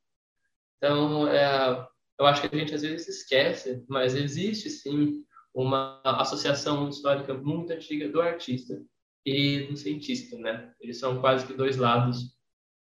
Então, 0.77 1.27
é, 1.27 1.87
eu 2.19 2.25
acho 2.25 2.41
que 2.41 2.55
a 2.55 2.59
gente 2.59 2.73
às 2.73 2.81
vezes 2.81 3.07
esquece, 3.07 3.83
mas 3.87 4.15
existe 4.15 4.69
sim 4.69 5.23
uma 5.53 6.01
associação 6.03 6.89
histórica 6.89 7.33
muito 7.33 7.71
antiga 7.71 8.09
do 8.09 8.21
artista 8.21 8.81
e 9.25 9.67
do 9.67 9.77
cientista, 9.77 10.37
né? 10.37 10.73
Eles 10.79 10.99
são 10.99 11.19
quase 11.19 11.47
que 11.47 11.53
dois 11.53 11.77
lados 11.77 12.35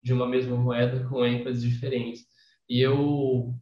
de 0.02 0.12
uma 0.12 0.26
mesma 0.26 0.56
moeda 0.56 1.06
com 1.08 1.24
ênfases 1.24 1.62
diferentes. 1.62 2.26
E 2.68 2.80
eu, 2.80 3.54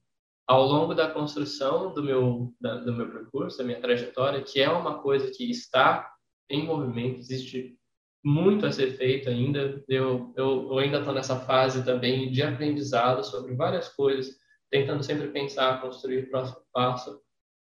ao 0.46 0.64
longo 0.66 0.94
da 0.94 1.10
construção 1.10 1.94
do 1.94 2.02
meu 2.02 2.54
da, 2.60 2.78
do 2.78 2.92
meu 2.92 3.10
percurso, 3.10 3.58
da 3.58 3.64
minha 3.64 3.80
trajetória, 3.80 4.42
que 4.42 4.60
é 4.60 4.68
uma 4.68 5.00
coisa 5.00 5.30
que 5.30 5.48
está 5.50 6.12
em 6.50 6.64
movimento, 6.64 7.18
existe 7.18 7.78
muito 8.26 8.66
a 8.66 8.72
ser 8.72 8.90
feito 8.96 9.30
ainda. 9.30 9.84
Eu, 9.88 10.34
eu, 10.36 10.68
eu 10.68 10.78
ainda 10.78 10.98
estou 10.98 11.14
nessa 11.14 11.38
fase 11.38 11.84
também 11.84 12.32
de 12.32 12.42
aprendizado 12.42 13.22
sobre 13.22 13.54
várias 13.54 13.88
coisas, 13.90 14.34
tentando 14.68 15.04
sempre 15.04 15.28
pensar, 15.28 15.80
construir 15.80 16.24
o 16.24 16.28
próximo 16.28 16.60
passo. 16.72 17.20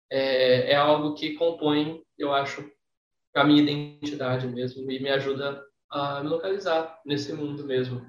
É, 0.08 0.70
é 0.70 0.76
algo 0.76 1.14
que 1.14 1.34
compõe, 1.34 2.00
eu 2.16 2.32
acho, 2.32 2.64
a 3.34 3.42
minha 3.42 3.60
identidade 3.60 4.46
mesmo 4.46 4.88
e 4.88 5.02
me 5.02 5.08
ajuda 5.08 5.60
a 5.90 6.22
me 6.22 6.28
localizar 6.28 7.00
nesse 7.04 7.32
mundo 7.32 7.66
mesmo. 7.66 8.00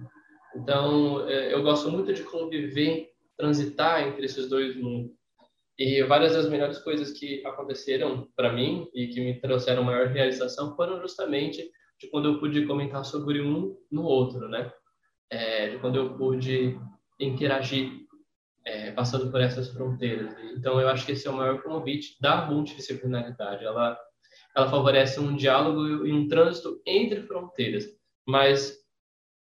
Então, 0.56 1.28
é, 1.28 1.52
eu 1.52 1.64
gosto 1.64 1.90
muito 1.90 2.14
de 2.14 2.22
conviver, 2.22 3.10
transitar 3.36 4.08
entre 4.08 4.26
esses 4.26 4.48
dois 4.48 4.76
mundos. 4.76 5.12
E 5.80 6.04
várias 6.04 6.34
das 6.34 6.48
melhores 6.48 6.78
coisas 6.78 7.14
que 7.14 7.44
aconteceram 7.48 8.28
para 8.36 8.54
mim 8.54 8.88
e 8.94 9.08
que 9.08 9.20
me 9.20 9.42
trouxeram 9.42 9.84
maior 9.84 10.06
realização 10.10 10.76
foram 10.76 11.02
justamente 11.02 11.68
de 12.00 12.08
quando 12.10 12.30
eu 12.30 12.40
pude 12.40 12.66
comentar 12.66 13.04
sobre 13.06 13.42
um 13.42 13.78
no 13.92 14.04
outro, 14.04 14.48
né? 14.48 14.72
É, 15.30 15.70
de 15.70 15.80
quando 15.80 15.96
eu 15.96 16.16
pude 16.16 16.78
interagir 17.20 18.04
é, 18.66 18.92
passando 18.92 19.32
por 19.32 19.42
essas 19.42 19.70
fronteiras. 19.70 20.34
Então, 20.56 20.80
eu 20.80 20.88
acho 20.90 21.06
que 21.06 21.12
esse 21.14 21.28
é 21.28 21.32
o 21.32 21.36
maior 21.36 21.62
convite 21.62 22.16
da 22.22 22.46
multidisciplinaridade. 22.46 23.66
Ela, 23.66 23.98
ela 24.56 24.70
favorece 24.70 25.20
um 25.20 25.36
diálogo 25.36 26.06
e 26.06 26.14
um 26.14 26.28
trânsito 26.28 26.82
entre 26.86 27.22
fronteiras, 27.24 27.86
mas 28.28 28.84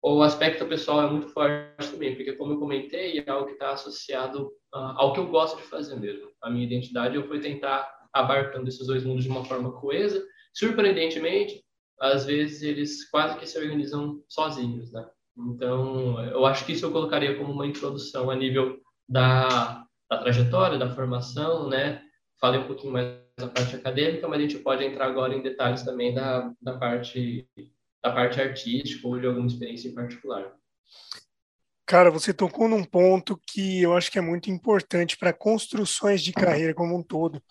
o 0.02 0.22
aspecto 0.22 0.64
pessoal 0.66 1.06
é 1.06 1.10
muito 1.10 1.28
forte 1.28 1.90
também, 1.90 2.14
porque, 2.16 2.32
como 2.32 2.54
eu 2.54 2.58
comentei, 2.58 3.18
é 3.18 3.30
algo 3.30 3.46
que 3.46 3.52
está 3.52 3.72
associado 3.72 4.46
uh, 4.74 4.96
ao 4.96 5.12
que 5.12 5.20
eu 5.20 5.26
gosto 5.26 5.58
de 5.58 5.64
fazer 5.64 5.96
mesmo. 5.96 6.30
A 6.42 6.48
minha 6.48 6.64
identidade, 6.64 7.16
eu 7.16 7.28
fui 7.28 7.38
tentar 7.38 7.86
abarcando 8.12 8.68
esses 8.68 8.86
dois 8.86 9.04
mundos 9.04 9.24
de 9.24 9.30
uma 9.30 9.44
forma 9.44 9.72
coesa. 9.78 10.24
Surpreendentemente, 10.54 11.62
às 12.00 12.24
vezes 12.24 12.62
eles 12.62 13.08
quase 13.10 13.38
que 13.38 13.46
se 13.46 13.58
organizam 13.58 14.22
sozinhos, 14.28 14.90
né? 14.92 15.06
Então, 15.36 16.22
eu 16.24 16.44
acho 16.46 16.64
que 16.64 16.72
isso 16.72 16.86
eu 16.86 16.92
colocaria 16.92 17.36
como 17.36 17.52
uma 17.52 17.66
introdução 17.66 18.30
a 18.30 18.36
nível 18.36 18.78
da, 19.08 19.84
da 20.10 20.18
trajetória, 20.18 20.78
da 20.78 20.94
formação, 20.94 21.68
né? 21.68 22.02
Falei 22.40 22.60
um 22.60 22.66
pouquinho 22.66 22.92
mais 22.92 23.20
da 23.38 23.48
parte 23.48 23.76
acadêmica, 23.76 24.26
mas 24.26 24.38
a 24.38 24.42
gente 24.42 24.58
pode 24.58 24.84
entrar 24.84 25.06
agora 25.06 25.34
em 25.34 25.42
detalhes 25.42 25.82
também 25.82 26.14
da, 26.14 26.52
da 26.60 26.78
parte 26.78 27.46
da 28.02 28.10
parte 28.12 28.40
artística 28.40 29.06
ou 29.06 29.18
de 29.20 29.26
alguma 29.26 29.46
experiência 29.46 29.88
em 29.88 29.94
particular. 29.94 30.54
Cara, 31.86 32.10
você 32.10 32.32
tocou 32.32 32.68
num 32.68 32.84
ponto 32.84 33.38
que 33.46 33.82
eu 33.82 33.94
acho 33.94 34.10
que 34.10 34.18
é 34.18 34.22
muito 34.22 34.50
importante 34.50 35.18
para 35.18 35.32
construções 35.32 36.22
de 36.22 36.32
carreira 36.32 36.72
como 36.72 36.96
um 36.96 37.02
todo. 37.02 37.42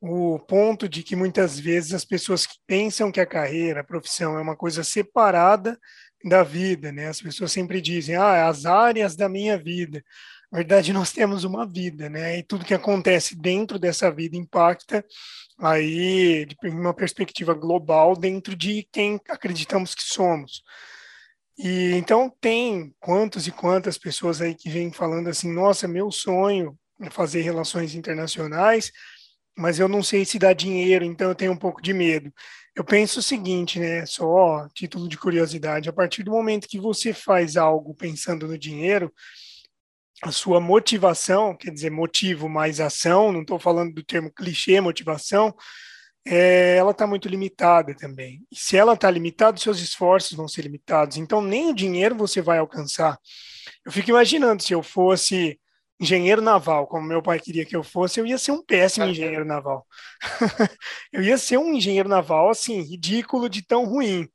O 0.00 0.38
ponto 0.38 0.88
de 0.88 1.02
que 1.02 1.14
muitas 1.14 1.58
vezes 1.58 1.92
as 1.92 2.04
pessoas 2.04 2.46
que 2.46 2.54
pensam 2.66 3.12
que 3.12 3.20
a 3.20 3.26
carreira, 3.26 3.80
a 3.80 3.84
profissão 3.84 4.38
é 4.38 4.40
uma 4.40 4.56
coisa 4.56 4.82
separada 4.82 5.78
da 6.24 6.42
vida, 6.42 6.90
né? 6.90 7.08
As 7.08 7.20
pessoas 7.20 7.52
sempre 7.52 7.80
dizem, 7.80 8.16
ah, 8.16 8.48
as 8.48 8.64
áreas 8.64 9.14
da 9.14 9.28
minha 9.28 9.58
vida. 9.58 10.02
Na 10.50 10.58
verdade, 10.58 10.92
nós 10.94 11.12
temos 11.12 11.44
uma 11.44 11.66
vida, 11.66 12.08
né? 12.08 12.38
E 12.38 12.42
tudo 12.42 12.64
que 12.64 12.74
acontece 12.74 13.36
dentro 13.36 13.78
dessa 13.78 14.10
vida 14.10 14.36
impacta 14.36 15.04
aí 15.58 16.46
de 16.46 16.56
uma 16.68 16.94
perspectiva 16.94 17.52
global 17.54 18.16
dentro 18.16 18.56
de 18.56 18.88
quem 18.90 19.20
acreditamos 19.28 19.94
que 19.94 20.02
somos. 20.02 20.62
E 21.58 21.92
então 21.94 22.34
tem 22.40 22.94
quantas 22.98 23.46
e 23.46 23.50
quantas 23.50 23.98
pessoas 23.98 24.40
aí 24.40 24.54
que 24.54 24.70
vêm 24.70 24.90
falando 24.90 25.28
assim, 25.28 25.52
nossa, 25.52 25.86
meu 25.86 26.10
sonho 26.10 26.74
é 27.02 27.10
fazer 27.10 27.42
relações 27.42 27.94
internacionais, 27.94 28.90
mas 29.60 29.78
eu 29.78 29.88
não 29.88 30.02
sei 30.02 30.24
se 30.24 30.38
dá 30.38 30.52
dinheiro, 30.52 31.04
então 31.04 31.28
eu 31.28 31.34
tenho 31.34 31.52
um 31.52 31.56
pouco 31.56 31.82
de 31.82 31.92
medo. 31.92 32.32
Eu 32.74 32.84
penso 32.84 33.20
o 33.20 33.22
seguinte, 33.22 33.78
né, 33.78 34.06
só 34.06 34.66
título 34.74 35.08
de 35.08 35.18
curiosidade, 35.18 35.88
a 35.88 35.92
partir 35.92 36.22
do 36.22 36.30
momento 36.30 36.68
que 36.68 36.78
você 36.78 37.12
faz 37.12 37.56
algo 37.56 37.94
pensando 37.94 38.46
no 38.46 38.56
dinheiro, 38.56 39.12
a 40.22 40.32
sua 40.32 40.60
motivação, 40.60 41.56
quer 41.56 41.70
dizer, 41.70 41.90
motivo 41.90 42.48
mais 42.48 42.80
ação, 42.80 43.32
não 43.32 43.42
estou 43.42 43.58
falando 43.58 43.94
do 43.94 44.04
termo 44.04 44.32
clichê 44.32 44.80
motivação, 44.80 45.54
é, 46.26 46.76
ela 46.76 46.90
está 46.90 47.06
muito 47.06 47.28
limitada 47.28 47.94
também. 47.94 48.44
E 48.50 48.56
se 48.56 48.76
ela 48.76 48.92
está 48.92 49.10
limitada, 49.10 49.56
seus 49.58 49.80
esforços 49.80 50.36
vão 50.36 50.46
ser 50.46 50.62
limitados. 50.62 51.16
Então, 51.16 51.40
nem 51.40 51.70
o 51.70 51.74
dinheiro 51.74 52.14
você 52.14 52.42
vai 52.42 52.58
alcançar. 52.58 53.18
Eu 53.84 53.90
fico 53.90 54.10
imaginando 54.10 54.62
se 54.62 54.74
eu 54.74 54.82
fosse 54.82 55.58
engenheiro 56.00 56.40
naval, 56.40 56.86
como 56.86 57.06
meu 57.06 57.22
pai 57.22 57.38
queria 57.38 57.66
que 57.66 57.76
eu 57.76 57.84
fosse, 57.84 58.18
eu 58.18 58.26
ia 58.26 58.38
ser 58.38 58.52
um 58.52 58.64
péssimo 58.64 59.04
engenheiro 59.04 59.44
naval. 59.44 59.86
eu 61.12 61.22
ia 61.22 61.36
ser 61.36 61.58
um 61.58 61.74
engenheiro 61.74 62.08
naval, 62.08 62.48
assim, 62.48 62.80
ridículo 62.80 63.50
de 63.50 63.62
tão 63.62 63.84
ruim. 63.84 64.26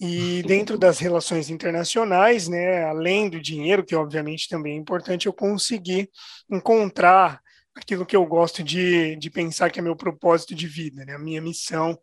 E 0.00 0.42
dentro 0.48 0.78
das 0.78 0.98
relações 0.98 1.50
internacionais, 1.50 2.48
né, 2.48 2.84
além 2.84 3.28
do 3.28 3.40
dinheiro, 3.40 3.84
que 3.84 3.94
obviamente 3.94 4.48
também 4.48 4.72
é 4.72 4.80
importante, 4.80 5.26
eu 5.26 5.34
conseguir 5.34 6.08
encontrar 6.50 7.40
aquilo 7.74 8.06
que 8.06 8.16
eu 8.16 8.24
gosto 8.24 8.62
de, 8.62 9.16
de 9.16 9.30
pensar 9.30 9.70
que 9.70 9.78
é 9.78 9.82
meu 9.82 9.96
propósito 9.96 10.54
de 10.54 10.66
vida, 10.66 11.04
né, 11.04 11.14
a 11.14 11.18
minha 11.18 11.42
missão, 11.42 11.98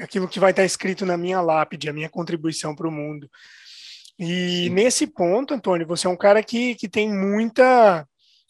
aquilo 0.00 0.28
que 0.28 0.40
vai 0.40 0.50
estar 0.50 0.64
escrito 0.64 1.06
na 1.06 1.16
minha 1.16 1.40
lápide, 1.40 1.88
a 1.88 1.92
minha 1.92 2.08
contribuição 2.08 2.74
para 2.74 2.88
o 2.88 2.92
mundo. 2.92 3.30
E 4.18 4.64
Sim. 4.64 4.70
nesse 4.70 5.06
ponto, 5.06 5.54
Antônio, 5.54 5.86
você 5.86 6.08
é 6.08 6.10
um 6.10 6.16
cara 6.16 6.42
que, 6.42 6.74
que 6.74 6.88
tem 6.88 7.08
muita 7.08 8.04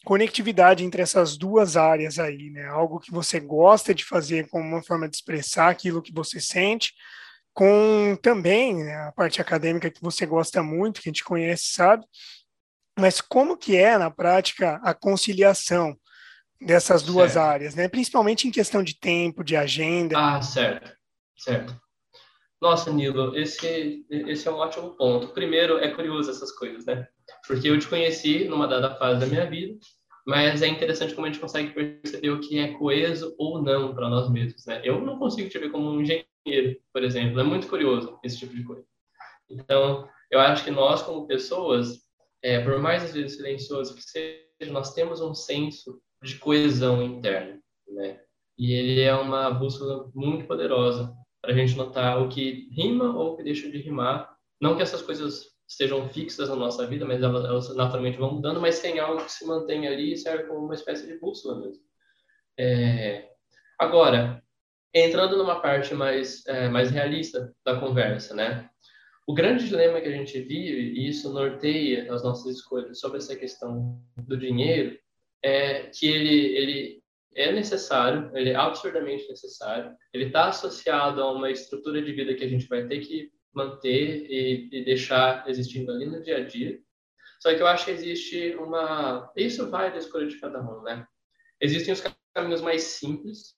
conectividade 0.05 0.83
entre 0.83 1.01
essas 1.01 1.37
duas 1.37 1.75
áreas 1.75 2.19
aí, 2.19 2.49
né? 2.49 2.65
Algo 2.67 2.99
que 2.99 3.11
você 3.11 3.39
gosta 3.39 3.93
de 3.93 4.05
fazer 4.05 4.47
como 4.49 4.63
uma 4.63 4.83
forma 4.83 5.07
de 5.07 5.15
expressar 5.15 5.69
aquilo 5.69 6.01
que 6.01 6.13
você 6.13 6.39
sente, 6.39 6.93
com 7.53 8.17
também 8.21 8.83
né, 8.83 8.95
a 9.07 9.11
parte 9.11 9.41
acadêmica 9.41 9.91
que 9.91 10.01
você 10.01 10.25
gosta 10.25 10.63
muito, 10.63 11.01
que 11.01 11.09
a 11.09 11.11
gente 11.11 11.23
conhece, 11.23 11.73
sabe? 11.73 12.05
Mas 12.97 13.21
como 13.21 13.57
que 13.57 13.75
é 13.75 13.97
na 13.97 14.09
prática 14.09 14.79
a 14.83 14.93
conciliação 14.93 15.97
dessas 16.61 17.03
duas 17.03 17.33
certo. 17.33 17.45
áreas, 17.45 17.75
né? 17.75 17.87
Principalmente 17.87 18.47
em 18.47 18.51
questão 18.51 18.83
de 18.83 18.97
tempo, 18.97 19.43
de 19.43 19.55
agenda. 19.55 20.17
Ah, 20.17 20.41
certo, 20.41 20.91
certo. 21.37 21.79
Nossa, 22.61 22.91
Nilo, 22.91 23.37
esse, 23.37 24.05
esse 24.09 24.47
é 24.47 24.51
um 24.51 24.55
ótimo 24.55 24.89
ponto. 24.95 25.29
Primeiro, 25.29 25.77
é 25.77 25.89
curioso 25.91 26.29
essas 26.29 26.51
coisas, 26.51 26.85
né? 26.85 27.07
Porque 27.49 27.67
eu 27.67 27.79
te 27.79 27.87
conheci 27.87 28.45
numa 28.45 28.67
dada 28.67 28.93
fase 28.93 29.21
da 29.21 29.25
minha 29.25 29.49
vida, 29.49 29.75
mas 30.23 30.61
é 30.61 30.67
interessante 30.67 31.15
como 31.15 31.25
a 31.25 31.31
gente 31.31 31.41
consegue 31.41 31.73
perceber 31.73 32.29
o 32.29 32.39
que 32.39 32.59
é 32.59 32.73
coeso 32.73 33.33
ou 33.39 33.59
não 33.59 33.95
para 33.95 34.07
nós 34.07 34.29
mesmos, 34.29 34.67
né? 34.67 34.79
Eu 34.83 35.01
não 35.01 35.17
consigo 35.17 35.49
te 35.49 35.57
ver 35.57 35.71
como 35.71 35.89
um 35.89 35.99
engenheiro 35.99 36.29
por 36.93 37.03
exemplo. 37.03 37.39
É 37.39 37.43
muito 37.43 37.67
curioso 37.67 38.19
esse 38.23 38.37
tipo 38.37 38.55
de 38.55 38.63
coisa. 38.63 38.85
Então, 39.49 40.07
eu 40.29 40.39
acho 40.39 40.63
que 40.63 40.69
nós, 40.69 41.01
como 41.01 41.25
pessoas, 41.25 42.01
é, 42.43 42.63
por 42.63 42.77
mais 42.77 43.03
às 43.03 43.13
vezes 43.13 43.37
silencioso 43.37 43.95
que 43.95 44.03
seja, 44.03 44.71
nós 44.71 44.93
temos 44.93 45.19
um 45.19 45.33
senso 45.33 45.99
de 46.21 46.35
coesão 46.37 47.01
interna, 47.01 47.59
né? 47.87 48.21
E 48.59 48.73
ele 48.73 49.01
é 49.01 49.15
uma 49.15 49.49
bússola 49.49 50.11
muito 50.13 50.45
poderosa 50.45 51.11
para 51.41 51.51
a 51.51 51.55
gente 51.55 51.75
notar 51.75 52.21
o 52.21 52.29
que 52.29 52.69
rima 52.73 53.17
ou 53.17 53.33
o 53.33 53.37
que 53.37 53.43
deixa 53.43 53.71
de 53.71 53.79
rimar. 53.79 54.37
Não 54.61 54.75
que 54.75 54.83
essas 54.83 55.01
coisas 55.01 55.47
estejam 55.69 56.09
fixas 56.09 56.49
na 56.49 56.55
nossa 56.55 56.87
vida, 56.87 57.05
mas 57.05 57.21
elas, 57.21 57.45
elas 57.45 57.75
naturalmente 57.75 58.17
vão 58.17 58.33
mudando, 58.33 58.59
mas 58.59 58.79
tem 58.79 58.97
algo 58.99 59.23
que 59.23 59.31
se 59.31 59.45
mantém 59.45 59.87
ali 59.87 60.13
e 60.13 60.17
serve 60.17 60.45
como 60.45 60.65
uma 60.65 60.73
espécie 60.73 61.05
de 61.05 61.19
bússola 61.19 61.59
mesmo. 61.59 61.83
É... 62.59 63.29
Agora, 63.77 64.43
entrando 64.93 65.37
numa 65.37 65.61
parte 65.61 65.93
mais, 65.93 66.45
é, 66.47 66.67
mais 66.67 66.89
realista 66.89 67.53
da 67.63 67.79
conversa, 67.79 68.33
né? 68.33 68.67
O 69.27 69.33
grande 69.33 69.67
dilema 69.67 70.01
que 70.01 70.07
a 70.07 70.11
gente 70.11 70.41
vive, 70.41 70.99
e 70.99 71.07
isso 71.07 71.31
norteia 71.31 72.11
as 72.11 72.23
nossas 72.23 72.57
escolhas 72.57 72.99
sobre 72.99 73.19
essa 73.19 73.35
questão 73.35 74.01
do 74.17 74.35
dinheiro, 74.35 74.97
é 75.43 75.83
que 75.83 76.07
ele, 76.07 76.57
ele 76.57 77.03
é 77.35 77.51
necessário, 77.51 78.35
ele 78.35 78.49
é 78.49 78.55
absurdamente 78.55 79.29
necessário, 79.29 79.95
ele 80.11 80.25
está 80.25 80.49
associado 80.49 81.21
a 81.21 81.31
uma 81.31 81.51
estrutura 81.51 82.01
de 82.01 82.11
vida 82.11 82.33
que 82.33 82.43
a 82.43 82.49
gente 82.49 82.67
vai 82.67 82.87
ter 82.87 83.01
que 83.01 83.31
manter 83.53 84.27
e, 84.29 84.69
e 84.71 84.85
deixar 84.85 85.47
existindo 85.47 85.91
ali 85.91 86.05
no 86.05 86.21
dia 86.21 86.37
a 86.37 86.45
dia. 86.45 86.79
Só 87.39 87.53
que 87.53 87.61
eu 87.61 87.67
acho 87.67 87.85
que 87.85 87.91
existe 87.91 88.55
uma. 88.55 89.31
Isso 89.35 89.69
vai 89.69 89.91
da 89.91 89.97
escolha 89.97 90.27
de 90.27 90.39
cada 90.39 90.61
um, 90.61 90.81
né? 90.83 91.05
Existem 91.61 91.93
os 91.93 92.03
caminhos 92.33 92.61
mais 92.61 92.83
simples, 92.83 93.55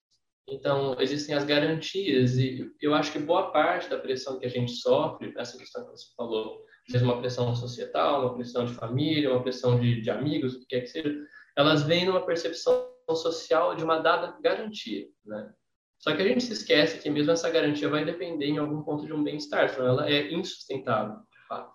então 0.47 0.99
existem 0.99 1.35
as 1.35 1.43
garantias, 1.43 2.37
e 2.37 2.71
eu 2.81 2.93
acho 2.93 3.11
que 3.11 3.19
boa 3.19 3.51
parte 3.51 3.89
da 3.89 3.97
pressão 3.97 4.39
que 4.39 4.45
a 4.45 4.49
gente 4.49 4.71
sofre, 4.73 5.33
essa 5.37 5.57
questão 5.57 5.85
que 5.85 5.91
você 5.91 6.07
falou, 6.15 6.63
seja 6.89 7.05
uma 7.05 7.19
pressão 7.19 7.55
societal, 7.55 8.21
uma 8.21 8.35
pressão 8.35 8.65
de 8.65 8.73
família, 8.73 9.31
uma 9.31 9.43
pressão 9.43 9.79
de, 9.79 10.01
de 10.01 10.09
amigos, 10.09 10.55
o 10.55 10.59
que 10.59 10.65
quer 10.65 10.81
que 10.81 10.87
seja, 10.87 11.15
elas 11.55 11.83
vêm 11.83 12.05
numa 12.05 12.25
percepção 12.25 12.89
social 13.15 13.75
de 13.75 13.83
uma 13.83 13.99
dada 13.99 14.37
garantia, 14.41 15.07
né? 15.25 15.53
Só 16.01 16.15
que 16.15 16.21
a 16.21 16.27
gente 16.27 16.43
se 16.43 16.53
esquece 16.53 16.97
que 16.97 17.09
mesmo 17.09 17.31
essa 17.31 17.49
garantia 17.49 17.87
vai 17.87 18.03
depender 18.03 18.47
em 18.47 18.57
algum 18.57 18.81
ponto 18.81 19.05
de 19.05 19.13
um 19.13 19.23
bem-estar, 19.23 19.69
senão 19.69 19.87
ela 19.87 20.09
é 20.09 20.33
insustentável, 20.33 21.15
de 21.31 21.47
fato, 21.47 21.71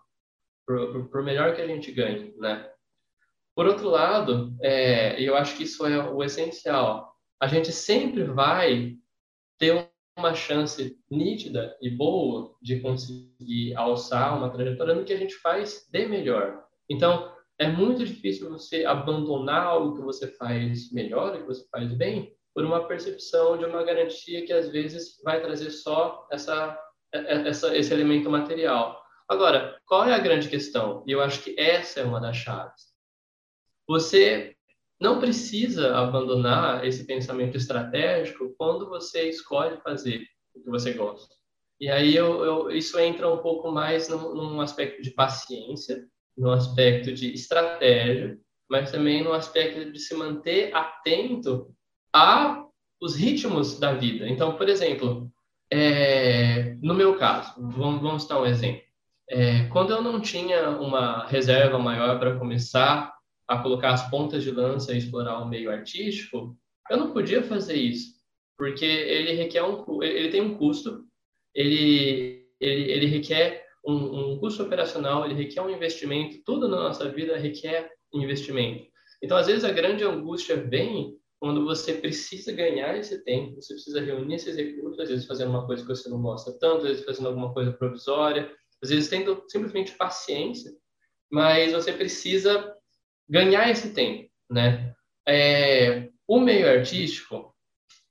por, 0.67 1.23
melhor 1.23 1.55
que 1.55 1.63
a 1.63 1.67
gente 1.67 1.93
ganhe, 1.93 2.35
né? 2.37 2.69
Por 3.55 3.67
outro 3.67 3.89
lado, 3.89 4.55
é, 4.61 5.21
eu 5.23 5.37
acho 5.37 5.57
que 5.57 5.63
isso 5.63 5.87
é 5.87 6.11
o 6.11 6.23
essencial, 6.25 7.15
a 7.41 7.47
gente 7.47 7.71
sempre 7.71 8.25
vai 8.25 8.97
ter 9.59 9.89
uma 10.19 10.35
chance 10.35 10.99
nítida 11.09 11.77
e 11.81 11.89
boa 11.89 12.55
de 12.61 12.81
conseguir 12.81 13.77
alçar 13.77 14.37
uma 14.37 14.51
trajetória 14.51 14.95
no 14.95 15.05
que 15.05 15.13
a 15.13 15.19
gente 15.19 15.37
faz 15.37 15.87
de 15.91 16.07
melhor. 16.07 16.65
Então, 16.91 17.33
é 17.59 17.69
muito 17.69 18.05
difícil 18.05 18.51
você 18.51 18.85
abandonar 18.85 19.67
algo 19.67 19.97
que 19.97 20.03
você 20.03 20.27
faz 20.27 20.91
melhor, 20.91 21.39
que 21.39 21.47
você 21.47 21.67
faz 21.71 21.93
bem, 21.95 22.36
por 22.57 22.65
uma 22.65 22.89
percepção 22.89 23.59
de 23.59 23.67
uma 23.67 23.85
garantia 23.85 24.47
que 24.47 24.53
às 24.53 24.71
vezes 24.71 25.21
vai 25.23 25.43
trazer 25.43 25.71
só 25.71 26.27
essa, 26.33 26.81
essa, 27.13 27.77
esse 27.77 27.93
elemento 27.93 28.31
material. 28.31 28.99
Agora, 29.29 29.79
qual 29.85 30.07
é 30.07 30.15
a 30.15 30.19
grande 30.19 30.49
questão? 30.49 31.05
E 31.07 31.13
eu 31.13 31.21
acho 31.21 31.43
que 31.43 31.55
essa 31.61 32.01
é 32.01 32.05
uma 32.05 32.19
das 32.19 32.39
chaves. 32.39 32.85
Você 33.87 34.57
não 34.99 35.21
precisa 35.21 35.95
abandonar 35.99 36.83
esse 36.87 37.05
pensamento 37.05 37.59
estratégico 37.59 38.55
quando 38.57 38.89
você 38.89 39.29
escolhe 39.29 39.77
fazer 39.83 40.27
o 40.55 40.63
que 40.63 40.71
você 40.71 40.95
gosta. 40.95 41.35
E 41.79 41.91
aí 41.91 42.17
eu, 42.17 42.43
eu, 42.43 42.71
isso 42.71 42.99
entra 42.99 43.29
um 43.29 43.37
pouco 43.37 43.71
mais 43.71 44.09
num, 44.09 44.35
num 44.35 44.63
aspecto 44.63 45.03
de 45.03 45.11
paciência 45.11 46.09
no 46.35 46.51
aspecto 46.53 47.13
de 47.13 47.35
estratégia, 47.35 48.39
mas 48.67 48.91
também 48.91 49.23
no 49.23 49.35
aspecto 49.35 49.93
de 49.93 49.99
se 49.99 50.15
manter 50.15 50.75
atento 50.75 51.76
a 52.17 52.67
os 53.01 53.15
ritmos 53.15 53.79
da 53.79 53.93
vida. 53.93 54.29
Então, 54.29 54.57
por 54.57 54.69
exemplo, 54.69 55.31
é, 55.71 56.77
no 56.81 56.95
meu 56.95 57.17
caso, 57.17 57.55
vamos, 57.59 58.01
vamos 58.01 58.27
dar 58.27 58.41
um 58.41 58.47
exemplo. 58.47 58.83
É, 59.29 59.65
quando 59.69 59.91
eu 59.91 60.01
não 60.01 60.21
tinha 60.21 60.71
uma 60.71 61.27
reserva 61.27 61.79
maior 61.79 62.19
para 62.19 62.39
começar 62.39 63.13
a 63.47 63.59
colocar 63.59 63.91
as 63.91 64.09
pontas 64.09 64.43
de 64.43 64.51
lança 64.51 64.93
e 64.93 64.99
explorar 64.99 65.41
o 65.41 65.49
meio 65.49 65.71
artístico, 65.71 66.57
eu 66.91 66.97
não 66.97 67.13
podia 67.13 67.43
fazer 67.43 67.77
isso, 67.77 68.15
porque 68.57 68.85
ele 68.85 69.33
requer 69.33 69.63
um, 69.63 70.03
ele 70.03 70.29
tem 70.31 70.41
um 70.41 70.57
custo, 70.57 71.05
ele, 71.55 72.47
ele, 72.61 72.91
ele 72.91 73.07
requer 73.07 73.67
um, 73.85 74.33
um 74.33 74.39
custo 74.39 74.63
operacional, 74.63 75.25
ele 75.25 75.35
requer 75.35 75.61
um 75.61 75.71
investimento, 75.71 76.43
tudo 76.45 76.69
na 76.69 76.77
nossa 76.77 77.09
vida 77.11 77.37
requer 77.37 77.91
investimento. 78.13 78.87
Então, 79.23 79.37
às 79.37 79.47
vezes, 79.47 79.65
a 79.65 79.73
grande 79.73 80.05
angústia 80.05 80.57
vem 80.57 81.17
quando 81.47 81.65
você 81.65 81.95
precisa 81.95 82.51
ganhar 82.51 82.97
esse 82.97 83.23
tempo, 83.23 83.55
você 83.55 83.75
precisa 83.75 84.01
reunir 84.01 84.35
esses 84.35 84.57
recursos, 84.57 84.99
às 84.99 85.09
vezes 85.09 85.27
fazendo 85.27 85.51
uma 85.51 85.65
coisa 85.65 85.83
que 85.83 85.89
você 85.89 86.09
não 86.09 86.21
gosta 86.21 86.53
tanto, 86.59 86.79
às 86.79 86.89
vezes 86.89 87.05
fazendo 87.05 87.29
alguma 87.29 87.55
coisa 87.55 87.73
provisória, 87.73 88.53
às 88.83 88.91
vezes 88.91 89.09
tendo 89.09 89.45
simplesmente 89.47 89.93
paciência, 89.93 90.73
mas 91.31 91.73
você 91.73 91.93
precisa 91.93 92.75
ganhar 93.29 93.71
esse 93.71 93.95
tempo, 93.95 94.29
né? 94.51 94.93
É, 95.25 96.09
o 96.27 96.41
meio 96.41 96.69
artístico 96.69 97.55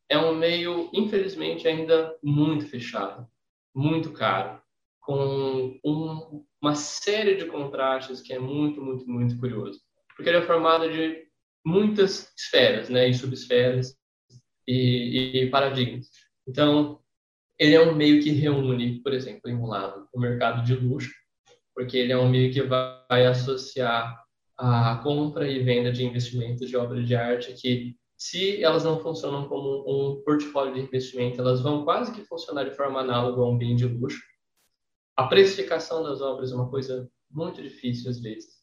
é 0.07 0.17
um 0.17 0.33
meio, 0.33 0.89
infelizmente, 0.93 1.67
ainda 1.67 2.17
muito 2.23 2.65
fechado, 2.69 3.27
muito 3.75 4.13
caro 4.13 4.61
com 5.01 5.77
um, 5.83 6.45
uma 6.61 6.73
série 6.73 7.35
de 7.35 7.47
contrastes 7.47 8.21
que 8.21 8.31
é 8.31 8.39
muito, 8.39 8.81
muito, 8.81 9.05
muito 9.09 9.37
curioso. 9.37 9.81
Porque 10.15 10.29
ele 10.29 10.37
é 10.37 10.41
formado 10.41 10.89
de 10.89 11.27
muitas 11.65 12.31
esferas, 12.37 12.89
né, 12.89 13.09
e 13.09 13.13
subesferas 13.13 13.97
e, 14.67 15.41
e 15.43 15.49
paradigmas. 15.49 16.07
Então, 16.47 16.99
ele 17.57 17.73
é 17.73 17.81
um 17.81 17.95
meio 17.95 18.21
que 18.21 18.29
reúne, 18.29 19.01
por 19.01 19.13
exemplo, 19.13 19.49
em 19.49 19.55
um 19.55 19.65
lado, 19.65 20.07
o 20.13 20.19
mercado 20.19 20.63
de 20.63 20.75
luxo, 20.75 21.11
porque 21.73 21.97
ele 21.97 22.11
é 22.11 22.17
um 22.17 22.29
meio 22.29 22.53
que 22.53 22.61
vai 22.61 23.25
associar 23.25 24.23
a 24.57 25.01
compra 25.03 25.49
e 25.49 25.63
venda 25.63 25.91
de 25.91 26.05
investimentos 26.05 26.69
de 26.69 26.77
obras 26.77 27.05
de 27.05 27.15
arte 27.15 27.53
que 27.53 27.95
se 28.17 28.63
elas 28.63 28.85
não 28.85 29.01
funcionam 29.01 29.49
como 29.49 29.83
um 29.85 30.23
portfólio 30.23 30.73
de 30.73 30.81
investimento, 30.81 31.41
elas 31.41 31.61
vão 31.61 31.83
quase 31.83 32.13
que 32.13 32.23
funcionar 32.23 32.63
de 32.63 32.75
forma 32.75 33.01
análoga 33.01 33.41
a 33.41 33.49
um 33.49 33.57
bem 33.57 33.75
de 33.75 33.85
luxo. 33.85 34.21
A 35.17 35.27
precificação 35.27 36.01
das 36.01 36.21
obras 36.21 36.51
é 36.51 36.55
uma 36.55 36.69
coisa 36.69 37.09
muito 37.29 37.61
difícil 37.61 38.09
às 38.09 38.21
vezes. 38.21 38.55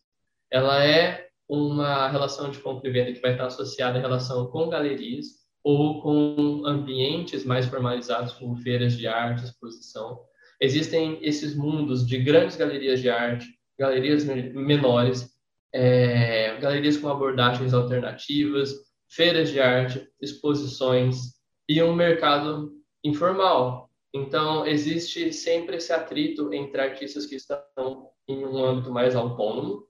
Ela 0.51 0.85
é 0.85 1.29
uma 1.55 2.09
relação 2.09 2.51
de 2.51 2.59
compra 2.59 2.89
e 2.89 2.93
venda 2.93 3.13
que 3.13 3.21
vai 3.21 3.33
estar 3.33 3.47
associada 3.47 3.99
à 3.99 4.01
relação 4.01 4.47
com 4.47 4.69
galerias 4.69 5.27
ou 5.63 6.03
com 6.03 6.63
ambientes 6.67 7.45
mais 7.45 7.67
formalizados, 7.67 8.33
como 8.35 8.57
feiras 8.57 8.97
de 8.97 9.07
arte, 9.07 9.45
exposição. 9.45 10.21
Existem 10.61 11.19
esses 11.23 11.55
mundos 11.55 12.07
de 12.07 12.19
grandes 12.19 12.57
galerias 12.57 13.01
de 13.01 13.11
arte, 13.11 13.47
galerias 13.79 14.25
menores, 14.25 15.31
é, 15.73 16.57
galerias 16.59 16.97
com 16.97 17.09
abordagens 17.09 17.75
alternativas, 17.75 18.75
feiras 19.09 19.51
de 19.51 19.61
arte, 19.61 20.09
exposições 20.21 21.35
e 21.69 21.83
um 21.83 21.95
mercado 21.95 22.73
informal, 23.05 23.91
então, 24.15 24.67
existe 24.67 25.33
sempre 25.33 25.77
esse 25.77 25.93
atrito 25.93 26.53
entre 26.53 26.81
artistas 26.81 27.25
que 27.25 27.37
estão 27.37 28.11
em 28.29 28.45
um 28.45 28.63
âmbito 28.63 28.91
mais 28.91 29.17
autônomo, 29.17 29.87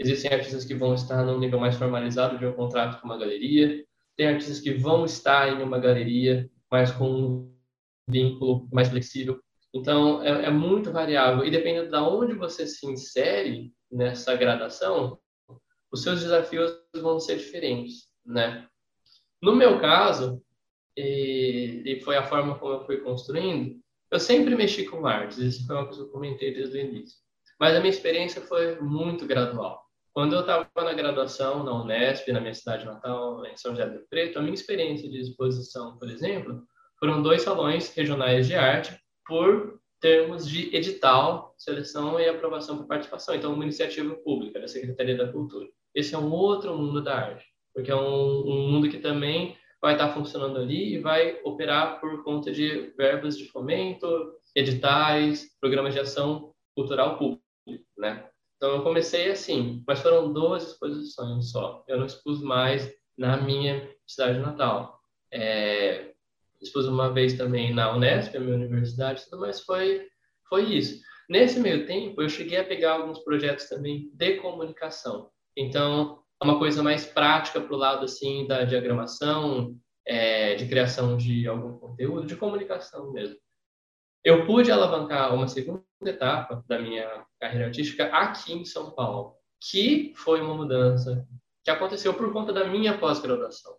existem 0.00 0.32
artistas 0.32 0.64
que 0.64 0.74
vão 0.74 0.94
estar 0.94 1.22
num 1.24 1.38
nível 1.38 1.60
mais 1.60 1.76
formalizado 1.76 2.38
de 2.38 2.46
um 2.46 2.54
contrato 2.54 3.00
com 3.00 3.06
uma 3.06 3.18
galeria, 3.18 3.84
tem 4.16 4.28
artistas 4.28 4.58
que 4.58 4.72
vão 4.72 5.04
estar 5.04 5.48
em 5.48 5.62
uma 5.62 5.78
galeria, 5.78 6.50
mas 6.70 6.90
com 6.90 7.10
um 7.10 7.54
vínculo 8.08 8.66
mais 8.72 8.88
flexível. 8.88 9.38
Então, 9.72 10.22
é, 10.22 10.46
é 10.46 10.50
muito 10.50 10.90
variável. 10.90 11.44
E 11.44 11.50
dependendo 11.50 11.90
de 11.90 11.96
onde 11.96 12.32
você 12.34 12.66
se 12.66 12.86
insere 12.86 13.72
nessa 13.92 14.34
gradação, 14.34 15.18
os 15.92 16.02
seus 16.02 16.22
desafios 16.22 16.72
vão 16.94 17.20
ser 17.20 17.36
diferentes, 17.36 18.08
né? 18.24 18.66
No 19.42 19.54
meu 19.54 19.78
caso, 19.80 20.42
e, 20.96 21.82
e 21.84 22.00
foi 22.00 22.16
a 22.16 22.26
forma 22.26 22.58
como 22.58 22.74
eu 22.74 22.86
fui 22.86 22.98
construindo, 22.98 23.78
eu 24.10 24.18
sempre 24.18 24.56
mexi 24.56 24.84
com 24.86 25.06
artes, 25.06 25.38
isso 25.38 25.66
foi 25.66 25.76
uma 25.76 25.84
coisa 25.84 26.02
que 26.02 26.08
eu 26.08 26.12
comentei 26.12 26.54
desde 26.54 26.76
o 26.76 26.80
início. 26.80 27.18
Mas 27.58 27.76
a 27.76 27.80
minha 27.80 27.90
experiência 27.90 28.40
foi 28.40 28.80
muito 28.80 29.26
gradual. 29.26 29.89
Quando 30.12 30.34
eu 30.34 30.40
estava 30.40 30.68
na 30.76 30.92
graduação 30.92 31.62
na 31.62 31.72
Unesp, 31.72 32.28
na 32.32 32.40
minha 32.40 32.54
cidade 32.54 32.84
natal, 32.84 33.44
em 33.46 33.56
São 33.56 33.72
José 33.72 33.88
do 33.88 34.00
Preto, 34.08 34.38
a 34.38 34.42
minha 34.42 34.54
experiência 34.54 35.08
de 35.08 35.20
exposição, 35.20 35.96
por 35.98 36.10
exemplo, 36.10 36.62
foram 36.98 37.22
dois 37.22 37.42
salões 37.42 37.94
regionais 37.94 38.48
de 38.48 38.54
arte 38.54 38.98
por 39.24 39.80
termos 40.00 40.48
de 40.48 40.74
edital, 40.74 41.54
seleção 41.58 42.18
e 42.18 42.28
aprovação 42.28 42.78
por 42.78 42.86
participação. 42.86 43.34
Então, 43.34 43.52
uma 43.52 43.64
iniciativa 43.64 44.14
pública 44.16 44.58
da 44.58 44.66
Secretaria 44.66 45.16
da 45.16 45.30
Cultura. 45.30 45.68
Esse 45.94 46.14
é 46.14 46.18
um 46.18 46.32
outro 46.32 46.76
mundo 46.76 47.02
da 47.02 47.14
arte, 47.14 47.46
porque 47.74 47.90
é 47.90 47.96
um, 47.96 48.40
um 48.40 48.72
mundo 48.72 48.88
que 48.88 48.98
também 48.98 49.56
vai 49.80 49.94
estar 49.94 50.12
funcionando 50.12 50.58
ali 50.58 50.94
e 50.94 50.98
vai 50.98 51.40
operar 51.44 52.00
por 52.00 52.22
conta 52.22 52.52
de 52.52 52.92
verbas 52.96 53.36
de 53.36 53.46
fomento, 53.46 54.34
editais, 54.54 55.46
programas 55.60 55.94
de 55.94 56.00
ação 56.00 56.52
cultural 56.74 57.16
pública, 57.16 57.42
né? 57.96 58.29
Então 58.60 58.74
eu 58.74 58.82
comecei 58.82 59.30
assim, 59.30 59.82
mas 59.86 60.00
foram 60.00 60.30
duas 60.30 60.64
exposições 60.64 61.50
só. 61.50 61.82
Eu 61.88 61.96
não 61.96 62.04
expus 62.04 62.42
mais 62.42 62.92
na 63.16 63.38
minha 63.38 63.90
cidade 64.06 64.38
natal. 64.38 65.00
É, 65.32 66.12
expus 66.60 66.86
uma 66.86 67.10
vez 67.10 67.38
também 67.38 67.72
na 67.72 67.96
Unesp, 67.96 68.36
a 68.36 68.40
minha 68.40 68.54
universidade, 68.54 69.24
tudo 69.24 69.40
mais 69.40 69.62
foi 69.62 70.06
foi 70.46 70.64
isso. 70.64 71.00
Nesse 71.26 71.58
meio 71.58 71.86
tempo, 71.86 72.20
eu 72.20 72.28
cheguei 72.28 72.58
a 72.58 72.64
pegar 72.64 72.94
alguns 72.96 73.20
projetos 73.20 73.66
também 73.66 74.10
de 74.12 74.36
comunicação. 74.40 75.30
Então, 75.56 76.22
uma 76.42 76.58
coisa 76.58 76.82
mais 76.82 77.06
prática 77.06 77.62
para 77.62 77.74
o 77.74 77.78
lado 77.78 78.04
assim 78.04 78.46
da 78.46 78.64
diagramação, 78.64 79.74
é, 80.06 80.56
de 80.56 80.68
criação 80.68 81.16
de 81.16 81.46
algum 81.46 81.78
conteúdo, 81.78 82.26
de 82.26 82.36
comunicação 82.36 83.10
mesmo. 83.10 83.38
Eu 84.22 84.44
pude 84.44 84.70
alavancar 84.70 85.34
uma 85.34 85.48
segunda 85.48 85.82
etapa 86.08 86.64
da 86.66 86.78
minha 86.78 87.24
carreira 87.38 87.66
artística 87.66 88.06
aqui 88.06 88.52
em 88.52 88.64
São 88.64 88.90
Paulo, 88.90 89.34
que 89.60 90.12
foi 90.16 90.40
uma 90.40 90.54
mudança 90.54 91.26
que 91.62 91.70
aconteceu 91.70 92.14
por 92.14 92.32
conta 92.32 92.52
da 92.52 92.64
minha 92.64 92.96
pós-graduação 92.96 93.76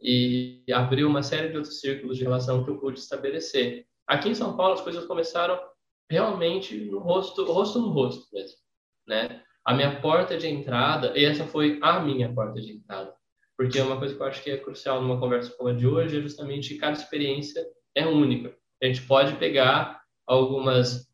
e 0.00 0.64
abriu 0.72 1.08
uma 1.08 1.22
série 1.22 1.48
de 1.48 1.56
outros 1.56 1.80
círculos 1.80 2.16
de 2.16 2.24
relação 2.24 2.64
que 2.64 2.70
eu 2.70 2.78
pude 2.78 2.98
estabelecer. 2.98 3.86
Aqui 4.06 4.28
em 4.28 4.34
São 4.34 4.56
Paulo 4.56 4.74
as 4.74 4.80
coisas 4.80 5.04
começaram 5.06 5.60
realmente 6.08 6.76
no 6.76 6.98
rosto, 6.98 7.44
rosto 7.44 7.80
no 7.80 7.90
rosto 7.90 8.26
mesmo, 8.32 8.56
né? 9.06 9.42
A 9.64 9.74
minha 9.74 10.00
porta 10.00 10.38
de 10.38 10.48
entrada, 10.48 11.12
e 11.16 11.24
essa 11.24 11.44
foi 11.44 11.78
a 11.82 12.00
minha 12.00 12.32
porta 12.32 12.60
de 12.60 12.72
entrada, 12.72 13.14
porque 13.56 13.78
é 13.78 13.82
uma 13.82 13.98
coisa 13.98 14.14
que 14.14 14.22
eu 14.22 14.26
acho 14.26 14.42
que 14.42 14.50
é 14.50 14.56
crucial 14.56 15.02
numa 15.02 15.20
conversa 15.20 15.54
como 15.56 15.68
a 15.68 15.74
de 15.74 15.86
hoje 15.86 16.18
é 16.18 16.22
justamente 16.22 16.76
cada 16.76 16.96
experiência 16.96 17.64
é 17.94 18.06
única. 18.06 18.56
A 18.82 18.86
gente 18.86 19.02
pode 19.02 19.36
pegar 19.36 20.00
algumas 20.26 21.09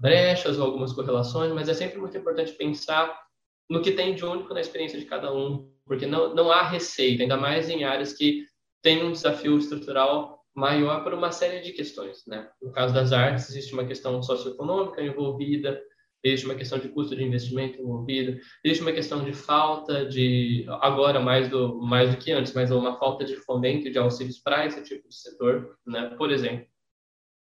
brechas 0.00 0.58
ou 0.58 0.64
algumas 0.64 0.92
correlações, 0.92 1.52
mas 1.52 1.68
é 1.68 1.74
sempre 1.74 1.98
muito 1.98 2.16
importante 2.16 2.52
pensar 2.52 3.20
no 3.68 3.82
que 3.82 3.92
tem 3.92 4.14
de 4.14 4.24
único 4.24 4.52
na 4.54 4.60
experiência 4.60 4.98
de 4.98 5.04
cada 5.04 5.32
um, 5.32 5.70
porque 5.86 6.06
não, 6.06 6.34
não 6.34 6.50
há 6.50 6.62
receita, 6.62 7.22
ainda 7.22 7.36
mais 7.36 7.68
em 7.68 7.84
áreas 7.84 8.12
que 8.12 8.44
têm 8.82 9.04
um 9.04 9.12
desafio 9.12 9.58
estrutural 9.58 10.40
maior 10.54 11.04
por 11.04 11.14
uma 11.14 11.30
série 11.30 11.60
de 11.60 11.72
questões. 11.72 12.24
Né? 12.26 12.48
No 12.60 12.72
caso 12.72 12.92
das 12.94 13.12
artes, 13.12 13.48
existe 13.50 13.72
uma 13.74 13.86
questão 13.86 14.20
socioeconômica 14.22 15.02
envolvida, 15.02 15.80
existe 16.24 16.46
uma 16.46 16.54
questão 16.54 16.78
de 16.78 16.88
custo 16.88 17.14
de 17.14 17.22
investimento 17.22 17.80
envolvida, 17.80 18.40
existe 18.64 18.82
uma 18.82 18.92
questão 18.92 19.22
de 19.22 19.32
falta 19.32 20.06
de, 20.06 20.66
agora 20.80 21.20
mais 21.20 21.48
do, 21.48 21.80
mais 21.80 22.10
do 22.10 22.16
que 22.16 22.32
antes, 22.32 22.52
mas 22.54 22.70
uma 22.70 22.98
falta 22.98 23.24
de 23.24 23.36
fomento 23.36 23.90
de 23.90 23.98
auxílios 23.98 24.38
para 24.38 24.66
esse 24.66 24.82
tipo 24.82 25.08
de 25.08 25.14
setor, 25.14 25.76
né? 25.86 26.14
por 26.16 26.32
exemplo. 26.32 26.66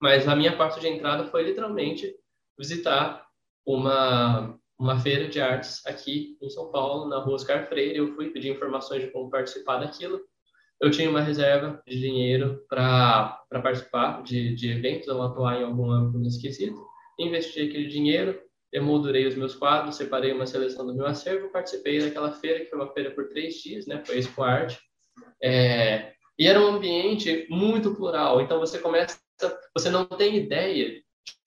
Mas 0.02 0.28
a 0.28 0.36
minha 0.36 0.56
parte 0.56 0.80
de 0.80 0.88
entrada 0.88 1.26
foi 1.26 1.44
literalmente 1.44 2.14
visitar 2.58 3.26
uma, 3.66 4.58
uma 4.80 5.00
feira 5.00 5.28
de 5.28 5.40
artes 5.40 5.86
aqui 5.86 6.38
em 6.42 6.50
São 6.50 6.72
Paulo, 6.72 7.10
na 7.10 7.20
rua 7.20 7.36
Oscar 7.36 7.68
Freire. 7.68 7.98
Eu 7.98 8.16
fui 8.16 8.30
pedir 8.30 8.50
informações 8.50 9.02
de 9.04 9.12
como 9.12 9.30
participar 9.30 9.78
daquilo. 9.78 10.22
Eu 10.82 10.92
tinha 10.92 11.10
uma 11.10 11.22
reserva 11.22 11.82
de 11.88 12.00
dinheiro 12.00 12.66
para 12.68 13.40
participar 13.50 14.22
de, 14.24 14.54
de 14.56 14.72
eventos 14.72 15.08
ou 15.08 15.22
atuar 15.22 15.60
em 15.60 15.64
algum 15.64 15.90
âmbito 15.90 16.20
nesse 16.20 16.42
quesito. 16.42 16.86
Investi 17.18 17.62
aquele 17.62 17.88
dinheiro, 17.88 18.42
emoldurei 18.72 19.26
os 19.28 19.36
meus 19.36 19.56
quadros, 19.56 19.96
separei 19.96 20.34
uma 20.34 20.46
seleção 20.46 20.86
do 20.86 20.96
meu 20.96 21.06
acervo, 21.06 21.52
participei 21.52 22.02
daquela 22.02 22.32
feira, 22.32 22.60
que 22.60 22.70
foi 22.70 22.80
uma 22.80 22.92
feira 22.92 23.12
por 23.12 23.30
três 23.30 23.56
dias, 23.56 23.86
né? 23.86 24.04
Foi 24.06 24.18
Expo 24.18 24.44
Arte. 24.44 24.80
É, 25.42 26.14
e 26.38 26.48
era 26.48 26.60
um 26.60 26.68
ambiente 26.68 27.46
muito 27.50 27.96
plural, 27.96 28.42
então 28.42 28.60
você 28.60 28.80
começa, 28.80 29.20
você 29.76 29.90
não 29.90 30.06
tem 30.06 30.36
ideia 30.36 30.90
de 30.90 31.04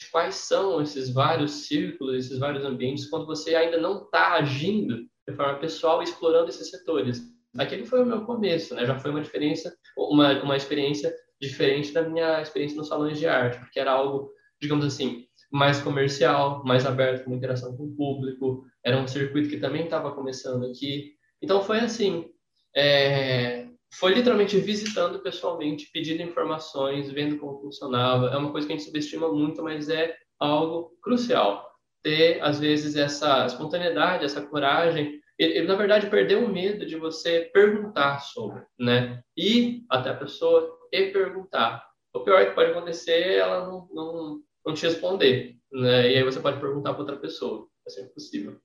quais 0.07 0.35
são 0.35 0.81
esses 0.81 1.13
vários 1.13 1.67
círculos, 1.67 2.17
esses 2.17 2.39
vários 2.39 2.65
ambientes, 2.65 3.09
quando 3.09 3.27
você 3.27 3.55
ainda 3.55 3.79
não 3.79 4.05
está 4.05 4.35
agindo 4.35 4.99
de 5.29 5.35
forma 5.35 5.59
pessoal, 5.59 6.03
explorando 6.03 6.49
esses 6.49 6.71
setores. 6.71 7.23
Aquele 7.59 7.85
foi 7.85 8.03
o 8.03 8.07
meu 8.07 8.25
começo, 8.25 8.75
né? 8.75 8.85
Já 8.85 8.99
foi 8.99 9.11
uma 9.11 9.21
diferença, 9.21 9.75
uma, 9.97 10.43
uma 10.43 10.57
experiência 10.57 11.15
diferente 11.41 11.93
da 11.93 12.03
minha 12.03 12.41
experiência 12.41 12.77
nos 12.77 12.89
salões 12.89 13.19
de 13.19 13.27
arte, 13.27 13.59
porque 13.59 13.81
era 13.81 13.93
algo, 13.93 14.31
digamos 14.61 14.85
assim, 14.85 15.25
mais 15.51 15.81
comercial, 15.81 16.63
mais 16.65 16.87
aberto 16.87 17.25
com 17.25 17.35
interação 17.35 17.77
com 17.77 17.85
o 17.85 17.97
público. 17.97 18.65
Era 18.85 18.99
um 18.99 19.09
circuito 19.09 19.49
que 19.49 19.59
também 19.59 19.85
estava 19.85 20.15
começando 20.15 20.67
aqui. 20.67 21.15
Então 21.43 21.63
foi 21.63 21.81
assim, 21.81 22.27
é, 22.75 23.66
foi 23.99 24.15
literalmente 24.15 24.59
visitando 24.59 25.21
pessoalmente, 25.21 25.91
pedindo 25.93 26.23
informações, 26.23 27.11
vendo 27.11 27.39
como 27.39 27.61
funcionava. 27.61 28.29
É 28.29 28.37
uma 28.37 28.53
coisa 28.53 28.67
que 28.67 28.73
a 28.73 28.77
gente 28.77 28.87
subestima 28.87 29.33
muito, 29.33 29.63
mas 29.63 29.89
é 29.89 30.17
algo 30.39 30.97
crucial. 31.03 31.71
Ter, 32.03 32.41
às 32.43 32.61
vezes, 32.61 32.97
essa 32.97 33.47
espontaneidade, 33.47 34.25
essa 34.25 34.43
coragem. 34.43 35.21
Ele, 35.39 35.59
ele 35.59 35.67
na 35.67 35.75
verdade, 35.75 36.09
perdeu 36.09 36.45
o 36.45 36.53
medo 36.53 36.87
de 36.87 36.97
você 36.97 37.51
perguntar 37.53 38.21
sobre, 38.21 38.63
né? 38.79 39.23
Ir 39.37 39.85
até 39.91 40.11
a 40.11 40.17
pessoa 40.17 40.79
e 40.93 41.11
perguntar. 41.11 41.85
O 42.15 42.21
pior 42.21 42.45
que 42.47 42.55
pode 42.55 42.71
acontecer 42.71 43.13
é 43.13 43.37
ela 43.39 43.67
não, 43.67 43.89
não 43.93 44.41
não 44.67 44.75
te 44.75 44.85
responder, 44.85 45.55
né? 45.73 46.13
E 46.13 46.17
aí 46.17 46.25
você 46.25 46.41
pode 46.41 46.61
perguntar 46.61 46.93
para 46.93 47.03
outra 47.03 47.17
pessoa, 47.17 47.69
é 47.87 47.91
sempre 47.91 48.15
possível. 48.15 48.57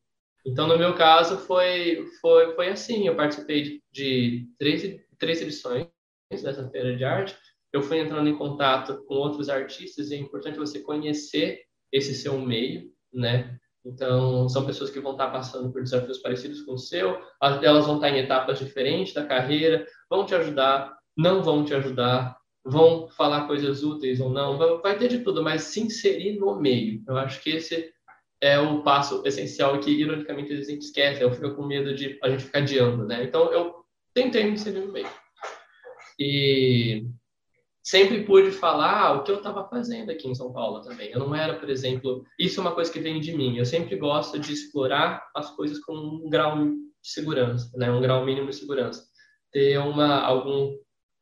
Então, 0.44 0.68
no 0.68 0.78
meu 0.78 0.96
caso, 0.96 1.38
foi, 1.38 2.04
foi, 2.20 2.56
foi 2.56 2.70
assim, 2.70 3.08
eu 3.08 3.16
participei 3.16 3.62
de, 3.64 3.84
de 3.92 4.48
três, 4.58 4.82
três 5.22 5.40
edições 5.42 5.88
dessa 6.30 6.68
feira 6.70 6.98
de 6.98 7.06
arte, 7.06 7.38
eu 7.72 7.82
fui 7.84 8.00
entrando 8.00 8.28
em 8.28 8.36
contato 8.36 9.06
com 9.06 9.14
outros 9.14 9.48
artistas 9.48 10.10
e 10.10 10.16
é 10.16 10.18
importante 10.18 10.58
você 10.58 10.80
conhecer 10.80 11.62
esse 11.94 12.16
seu 12.16 12.38
meio, 12.40 12.92
né? 13.14 13.58
Então, 13.86 14.50
são 14.50 14.66
pessoas 14.66 14.90
que 14.90 15.00
vão 15.00 15.14
estar 15.14 15.30
passando 15.30 15.72
por 15.72 15.82
desafios 15.82 16.18
parecidos 16.18 16.62
com 16.64 16.74
o 16.74 16.78
seu, 16.78 17.20
elas 17.42 17.86
vão 17.86 17.96
estar 17.96 18.10
em 18.10 18.20
etapas 18.20 18.60
diferentes 18.60 19.14
da 19.14 19.26
carreira, 19.26 19.86
vão 20.10 20.26
te 20.26 20.36
ajudar, 20.36 20.98
não 21.16 21.44
vão 21.44 21.64
te 21.64 21.74
ajudar, 21.74 22.36
vão 22.64 23.08
falar 23.10 23.48
coisas 23.48 23.84
úteis 23.84 24.20
ou 24.20 24.30
não, 24.30 24.58
vai 24.82 24.98
ter 24.98 25.08
de 25.08 25.20
tudo, 25.20 25.44
mas 25.44 25.64
se 25.64 25.82
inserir 25.82 26.40
no 26.40 26.60
meio. 26.60 27.04
Eu 27.08 27.18
acho 27.18 27.42
que 27.42 27.52
esse 27.52 27.92
é 28.42 28.60
o 28.60 28.82
passo 28.84 29.22
essencial 29.26 29.80
que, 29.80 29.92
ironicamente, 29.92 30.52
a 30.54 30.62
gente 30.62 30.82
esquece. 30.82 31.22
Eu 31.22 31.32
fico 31.32 31.56
com 31.56 31.66
medo 31.66 31.94
de 31.96 32.18
a 32.24 32.30
gente 32.30 32.44
ficar 32.44 32.60
adiando, 32.60 33.06
né? 33.06 33.24
Então, 33.24 33.52
eu 33.52 33.81
tentei 34.14 34.44
me 34.44 34.52
inserir 34.52 34.82
no 34.82 34.92
meio. 34.92 35.10
E 36.20 37.06
sempre 37.84 38.24
pude 38.24 38.52
falar 38.52 39.14
o 39.14 39.24
que 39.24 39.32
eu 39.32 39.38
estava 39.38 39.68
fazendo 39.68 40.12
aqui 40.12 40.28
em 40.28 40.36
São 40.36 40.54
Paulo 40.54 40.82
também. 40.82 41.12
Eu 41.12 41.20
não 41.20 41.34
era, 41.36 41.56
por 41.56 41.70
exemplo, 41.70 42.24
isso 42.40 42.60
é 42.60 42.62
uma 42.62 42.76
coisa 42.76 42.92
que 42.92 43.00
vem 43.00 43.20
de 43.20 43.36
mim. 43.36 43.58
Eu 43.58 43.66
sempre 43.66 43.96
gosto 43.96 44.40
de 44.40 44.54
explorar 44.54 45.26
as 45.36 45.50
coisas 45.56 45.80
com 45.80 45.94
um 45.94 46.30
grau 46.30 46.58
de 46.58 46.78
segurança, 47.02 47.72
né? 47.76 47.92
Um 47.92 48.02
grau 48.02 48.24
mínimo 48.24 48.50
de 48.50 48.56
segurança. 48.56 49.04
Ter 49.52 49.78
uma 49.80 50.22
algum 50.22 50.78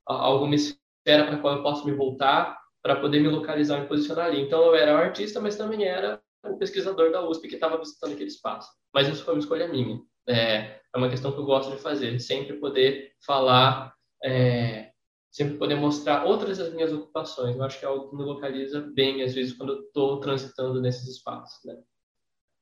alguma 0.05 0.55
esfera 0.55 1.27
para 1.27 1.37
qual 1.37 1.57
eu 1.57 1.63
posso 1.63 1.85
me 1.85 1.93
voltar 1.93 2.57
para 2.81 2.95
poder 2.95 3.19
me 3.19 3.27
localizar 3.27 3.77
e 3.77 3.81
me 3.81 3.87
posicionar 3.87 4.27
ali. 4.27 4.41
Então, 4.41 4.65
eu 4.65 4.75
era 4.75 4.95
o 4.95 4.97
artista, 4.97 5.39
mas 5.39 5.55
também 5.55 5.83
era 5.85 6.21
o 6.45 6.57
pesquisador 6.57 7.11
da 7.11 7.27
USP 7.27 7.47
que 7.47 7.55
estava 7.55 7.77
visitando 7.77 8.13
aquele 8.13 8.29
espaço. 8.29 8.69
Mas 8.93 9.07
isso 9.07 9.23
foi 9.23 9.33
uma 9.33 9.39
escolha 9.39 9.67
minha. 9.67 9.99
É, 10.27 10.78
é 10.93 10.97
uma 10.97 11.09
questão 11.09 11.31
que 11.31 11.39
eu 11.39 11.45
gosto 11.45 11.71
de 11.71 11.81
fazer, 11.81 12.19
sempre 12.19 12.57
poder 12.57 13.13
falar, 13.25 13.93
é, 14.23 14.91
sempre 15.31 15.57
poder 15.57 15.75
mostrar 15.75 16.25
outras 16.25 16.57
das 16.57 16.73
minhas 16.73 16.91
ocupações. 16.91 17.55
Eu 17.55 17.63
acho 17.63 17.79
que 17.79 17.85
é 17.85 17.87
algo 17.87 18.09
que 18.09 18.15
me 18.15 18.23
localiza 18.23 18.81
bem, 18.93 19.21
às 19.23 19.33
vezes, 19.33 19.53
quando 19.53 19.73
eu 19.73 19.79
estou 19.81 20.19
transitando 20.19 20.81
nesses 20.81 21.07
espaços. 21.07 21.59
Né? 21.65 21.75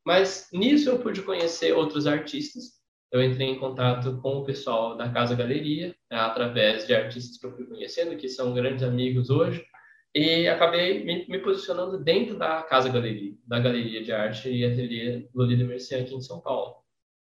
Mas 0.06 0.48
nisso 0.52 0.90
eu 0.90 1.00
pude 1.00 1.22
conhecer 1.22 1.74
outros 1.74 2.08
artistas 2.08 2.78
eu 3.12 3.24
entrei 3.24 3.48
em 3.48 3.60
contato 3.60 4.20
com 4.22 4.38
o 4.38 4.46
pessoal 4.46 4.98
da 4.98 5.10
Casa 5.10 5.36
Galeria, 5.36 5.96
né, 6.12 6.18
através 6.18 6.86
de 6.86 6.94
artistas 6.94 7.38
que 7.38 7.46
eu 7.46 7.56
fui 7.56 7.66
conhecendo, 7.66 8.18
que 8.18 8.28
são 8.28 8.54
grandes 8.54 8.84
amigos 8.84 9.30
hoje, 9.30 9.66
e 10.13 10.48
acabei 10.48 11.04
me, 11.06 11.26
me, 11.28 11.40
posicionando 11.40 12.04
dentro 12.04 12.38
da 12.38 12.62
Casa 12.63 12.90
Galeria, 12.90 13.34
da 13.46 13.60
Galeria 13.60 14.04
de 14.04 14.12
Arte 14.12 14.50
e 14.50 14.66
Ateliê 14.66 15.30
Lolita 15.34 15.63
Mercier 15.63 16.02
aqui 16.02 16.16
em 16.16 16.22
São 16.22 16.42
Paulo. 16.42 16.76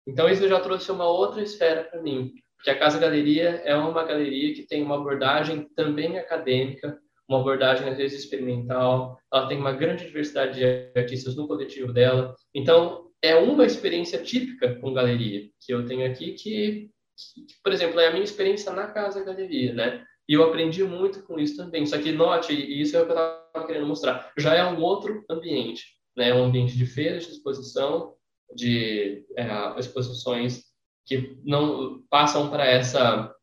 Então 0.06 0.28
isso 0.28 0.48
já 0.48 0.60
trouxe 0.60 0.90
uma 0.90 1.06
outra 1.06 1.42
esfera 1.42 1.84
para 1.84 2.02
mim, 2.02 2.32
porque 2.56 2.70
a 2.70 2.78
Casa 2.78 2.98
Galeria 2.98 3.62
é 3.64 3.74
uma 3.74 4.04
galeria 4.04 4.54
que 4.54 4.66
tem 4.66 4.82
uma 4.82 4.96
abordagem 4.96 5.68
também 5.74 6.18
acadêmica, 6.18 6.98
uma 7.28 7.40
abordagem 7.40 7.88
às 7.88 7.96
vezes 7.96 8.20
experimental, 8.20 9.18
ela 9.32 9.46
tem 9.48 9.58
uma 9.58 9.72
grande 9.72 10.04
diversidade 10.04 10.58
de 10.58 10.98
artistas 10.98 11.36
no 11.36 11.48
coletivo 11.48 11.92
dela. 11.92 12.34
Então, 12.54 13.10
é 13.22 13.34
uma 13.36 13.64
experiência 13.64 14.22
típica 14.22 14.74
com 14.76 14.92
galeria 14.92 15.48
que 15.60 15.72
eu 15.72 15.86
tenho 15.86 16.06
aqui, 16.10 16.32
que, 16.32 16.90
que, 17.36 17.54
por 17.62 17.72
exemplo, 17.72 17.98
é 17.98 18.08
a 18.08 18.10
minha 18.10 18.24
experiência 18.24 18.70
na 18.72 18.88
Casa 18.88 19.24
Galeria, 19.24 19.72
né? 19.72 20.04
E 20.28 20.34
eu 20.34 20.44
aprendi 20.44 20.84
muito 20.84 21.22
com 21.22 21.38
isso 21.38 21.56
também. 21.56 21.86
Só 21.86 21.98
que 21.98 22.12
note, 22.12 22.52
e 22.52 22.80
isso 22.80 22.96
é 22.96 23.02
o 23.02 23.06
que 23.06 23.12
eu 23.12 23.16
estava 23.16 23.66
querendo 23.66 23.86
mostrar, 23.86 24.30
já 24.36 24.54
é 24.54 24.64
um 24.64 24.80
outro 24.80 25.24
ambiente, 25.30 25.84
né? 26.16 26.34
Um 26.34 26.44
ambiente 26.44 26.76
de 26.76 26.84
feiras, 26.84 27.26
de 27.26 27.32
exposição, 27.32 28.14
de 28.54 29.24
é, 29.36 29.78
exposições 29.78 30.62
que 31.06 31.38
não 31.44 32.02
passam 32.08 32.50
para 32.50 32.66
essa 32.66 33.34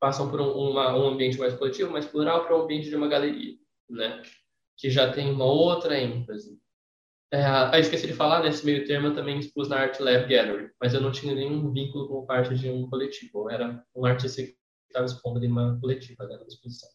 passam 0.00 0.30
por 0.30 0.38
um, 0.38 0.50
uma, 0.50 0.94
um 0.94 1.08
ambiente 1.08 1.38
mais 1.38 1.54
coletivo, 1.54 1.90
mais 1.90 2.04
plural, 2.04 2.44
para 2.44 2.56
um 2.56 2.62
ambiente 2.62 2.90
de 2.90 2.96
uma 2.96 3.08
galeria, 3.08 3.56
né? 3.88 4.22
Que 4.76 4.90
já 4.90 5.10
tem 5.10 5.30
uma 5.30 5.46
outra 5.46 5.98
ênfase. 5.98 6.58
É, 7.32 7.42
eu 7.74 7.80
esqueci 7.80 8.06
de 8.06 8.12
falar, 8.12 8.42
nesse 8.42 8.66
meio 8.66 8.86
termo 8.86 9.08
eu 9.08 9.14
também 9.14 9.38
expus 9.38 9.66
na 9.66 9.78
Art 9.78 9.98
Lab 10.00 10.28
Gallery, 10.28 10.70
mas 10.78 10.92
eu 10.92 11.00
não 11.00 11.10
tinha 11.10 11.34
nenhum 11.34 11.72
vínculo 11.72 12.06
com 12.06 12.26
parte 12.26 12.54
de 12.54 12.68
um 12.68 12.88
coletivo. 12.90 13.50
Era 13.50 13.82
um 13.96 14.04
artista 14.04 14.42
que 14.42 14.54
estava 14.88 15.06
expondo 15.06 15.42
em 15.42 15.50
uma 15.50 15.78
coletiva 15.80 16.26
né, 16.26 16.38
exposição. 16.46 16.90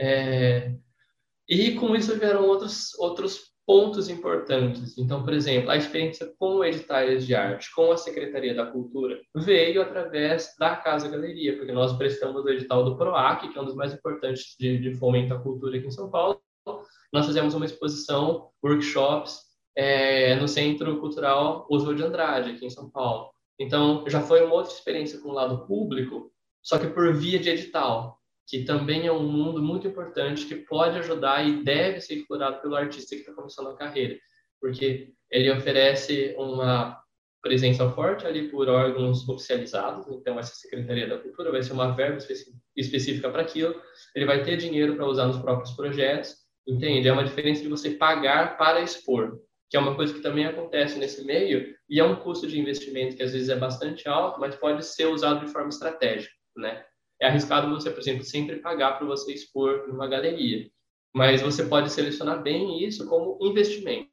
É, 0.00 0.74
e 1.48 1.76
com 1.76 1.94
isso 1.94 2.18
vieram 2.18 2.44
outros, 2.46 2.92
outros 2.98 3.51
pontos 3.66 4.08
importantes. 4.08 4.96
Então, 4.98 5.22
por 5.22 5.32
exemplo, 5.32 5.70
a 5.70 5.76
experiência 5.76 6.32
com 6.38 6.64
editais 6.64 7.26
de 7.26 7.34
arte, 7.34 7.72
com 7.74 7.92
a 7.92 7.96
Secretaria 7.96 8.54
da 8.54 8.66
Cultura, 8.66 9.20
veio 9.34 9.82
através 9.82 10.54
da 10.58 10.76
Casa 10.76 11.08
Galeria, 11.08 11.56
porque 11.56 11.72
nós 11.72 11.92
prestamos 11.92 12.44
o 12.44 12.48
edital 12.48 12.84
do 12.84 12.96
PROAC, 12.96 13.48
que 13.48 13.58
é 13.58 13.62
um 13.62 13.64
dos 13.64 13.74
mais 13.74 13.92
importantes 13.92 14.56
de, 14.58 14.78
de 14.78 14.94
fomento 14.94 15.34
à 15.34 15.38
cultura 15.38 15.76
aqui 15.76 15.86
em 15.86 15.92
São 15.92 16.10
Paulo. 16.10 16.40
Nós 17.12 17.26
fizemos 17.26 17.54
uma 17.54 17.66
exposição, 17.66 18.50
workshops, 18.64 19.40
é, 19.76 20.34
no 20.36 20.48
Centro 20.48 21.00
Cultural 21.00 21.66
Oswald 21.70 22.00
de 22.00 22.06
Andrade, 22.06 22.50
aqui 22.50 22.66
em 22.66 22.70
São 22.70 22.90
Paulo. 22.90 23.30
Então, 23.58 24.04
já 24.08 24.20
foi 24.20 24.44
uma 24.44 24.54
outra 24.54 24.72
experiência 24.72 25.20
com 25.20 25.30
o 25.30 25.32
lado 25.32 25.66
público, 25.66 26.30
só 26.62 26.78
que 26.78 26.88
por 26.88 27.12
via 27.14 27.38
de 27.38 27.50
edital 27.50 28.18
que 28.46 28.64
também 28.64 29.06
é 29.06 29.12
um 29.12 29.22
mundo 29.22 29.62
muito 29.62 29.86
importante 29.86 30.46
que 30.46 30.56
pode 30.56 30.98
ajudar 30.98 31.46
e 31.46 31.62
deve 31.62 32.00
ser 32.00 32.14
explorado 32.14 32.60
pelo 32.60 32.76
artista 32.76 33.14
que 33.14 33.22
está 33.22 33.32
começando 33.32 33.68
a 33.68 33.76
carreira, 33.76 34.18
porque 34.60 35.12
ele 35.30 35.50
oferece 35.50 36.34
uma 36.36 37.00
presença 37.42 37.90
forte 37.90 38.24
ali 38.24 38.48
por 38.48 38.68
órgãos 38.68 39.28
oficializados, 39.28 40.06
então 40.08 40.38
essa 40.38 40.54
Secretaria 40.54 41.08
da 41.08 41.18
Cultura 41.18 41.50
vai 41.50 41.62
ser 41.62 41.72
uma 41.72 41.90
verba 41.90 42.18
específica 42.76 43.28
para 43.30 43.42
aquilo, 43.42 43.74
ele 44.14 44.26
vai 44.26 44.44
ter 44.44 44.56
dinheiro 44.56 44.94
para 44.94 45.06
usar 45.06 45.26
nos 45.26 45.38
próprios 45.38 45.72
projetos, 45.72 46.36
entende? 46.66 47.08
É 47.08 47.12
uma 47.12 47.24
diferença 47.24 47.62
de 47.62 47.68
você 47.68 47.90
pagar 47.90 48.56
para 48.56 48.80
expor, 48.80 49.40
que 49.68 49.76
é 49.76 49.80
uma 49.80 49.96
coisa 49.96 50.14
que 50.14 50.20
também 50.20 50.46
acontece 50.46 50.98
nesse 50.98 51.24
meio 51.24 51.74
e 51.88 51.98
é 51.98 52.04
um 52.04 52.16
custo 52.16 52.46
de 52.46 52.60
investimento 52.60 53.16
que 53.16 53.22
às 53.22 53.32
vezes 53.32 53.48
é 53.48 53.56
bastante 53.56 54.08
alto, 54.08 54.38
mas 54.38 54.54
pode 54.54 54.84
ser 54.84 55.06
usado 55.06 55.44
de 55.44 55.50
forma 55.50 55.70
estratégica, 55.70 56.32
né? 56.56 56.84
É 57.22 57.28
arriscado 57.28 57.70
você, 57.70 57.88
por 57.88 58.00
exemplo, 58.00 58.24
sempre 58.24 58.56
pagar 58.56 58.98
para 58.98 59.06
você 59.06 59.32
expor 59.32 59.86
numa 59.86 60.08
galeria. 60.08 60.68
Mas 61.14 61.40
você 61.40 61.64
pode 61.64 61.88
selecionar 61.90 62.42
bem 62.42 62.84
isso 62.84 63.06
como 63.08 63.38
investimento. 63.40 64.10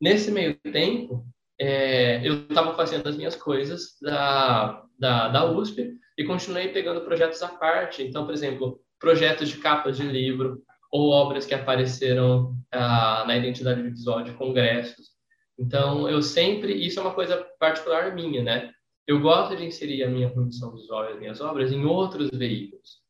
Nesse 0.00 0.30
meio 0.30 0.58
tempo, 0.72 1.26
é, 1.60 2.26
eu 2.26 2.46
estava 2.48 2.74
fazendo 2.74 3.06
as 3.06 3.16
minhas 3.16 3.36
coisas 3.36 3.98
da, 4.00 4.82
da, 4.98 5.28
da 5.28 5.44
USP 5.52 5.94
e 6.16 6.24
continuei 6.24 6.68
pegando 6.68 7.04
projetos 7.04 7.42
à 7.42 7.48
parte. 7.48 8.02
Então, 8.02 8.24
por 8.24 8.32
exemplo, 8.32 8.80
projetos 8.98 9.50
de 9.50 9.58
capas 9.58 9.98
de 9.98 10.02
livro 10.04 10.62
ou 10.90 11.10
obras 11.10 11.44
que 11.44 11.54
apareceram 11.54 12.56
ah, 12.72 13.24
na 13.26 13.36
identidade 13.36 13.82
visual 13.82 14.22
de 14.22 14.32
congressos. 14.32 15.15
Então, 15.58 16.08
eu 16.08 16.22
sempre, 16.22 16.74
isso 16.74 16.98
é 16.98 17.02
uma 17.02 17.14
coisa 17.14 17.46
particular 17.58 18.14
minha, 18.14 18.42
né? 18.42 18.72
Eu 19.06 19.20
gosto 19.20 19.56
de 19.56 19.64
inserir 19.64 20.02
a 20.02 20.08
minha 20.08 20.30
produção 20.30 20.72
visual 20.72 21.04
e 21.04 21.12
as 21.12 21.18
minhas 21.18 21.40
obras 21.40 21.72
em 21.72 21.84
outros 21.84 22.28
veículos. 22.30 23.00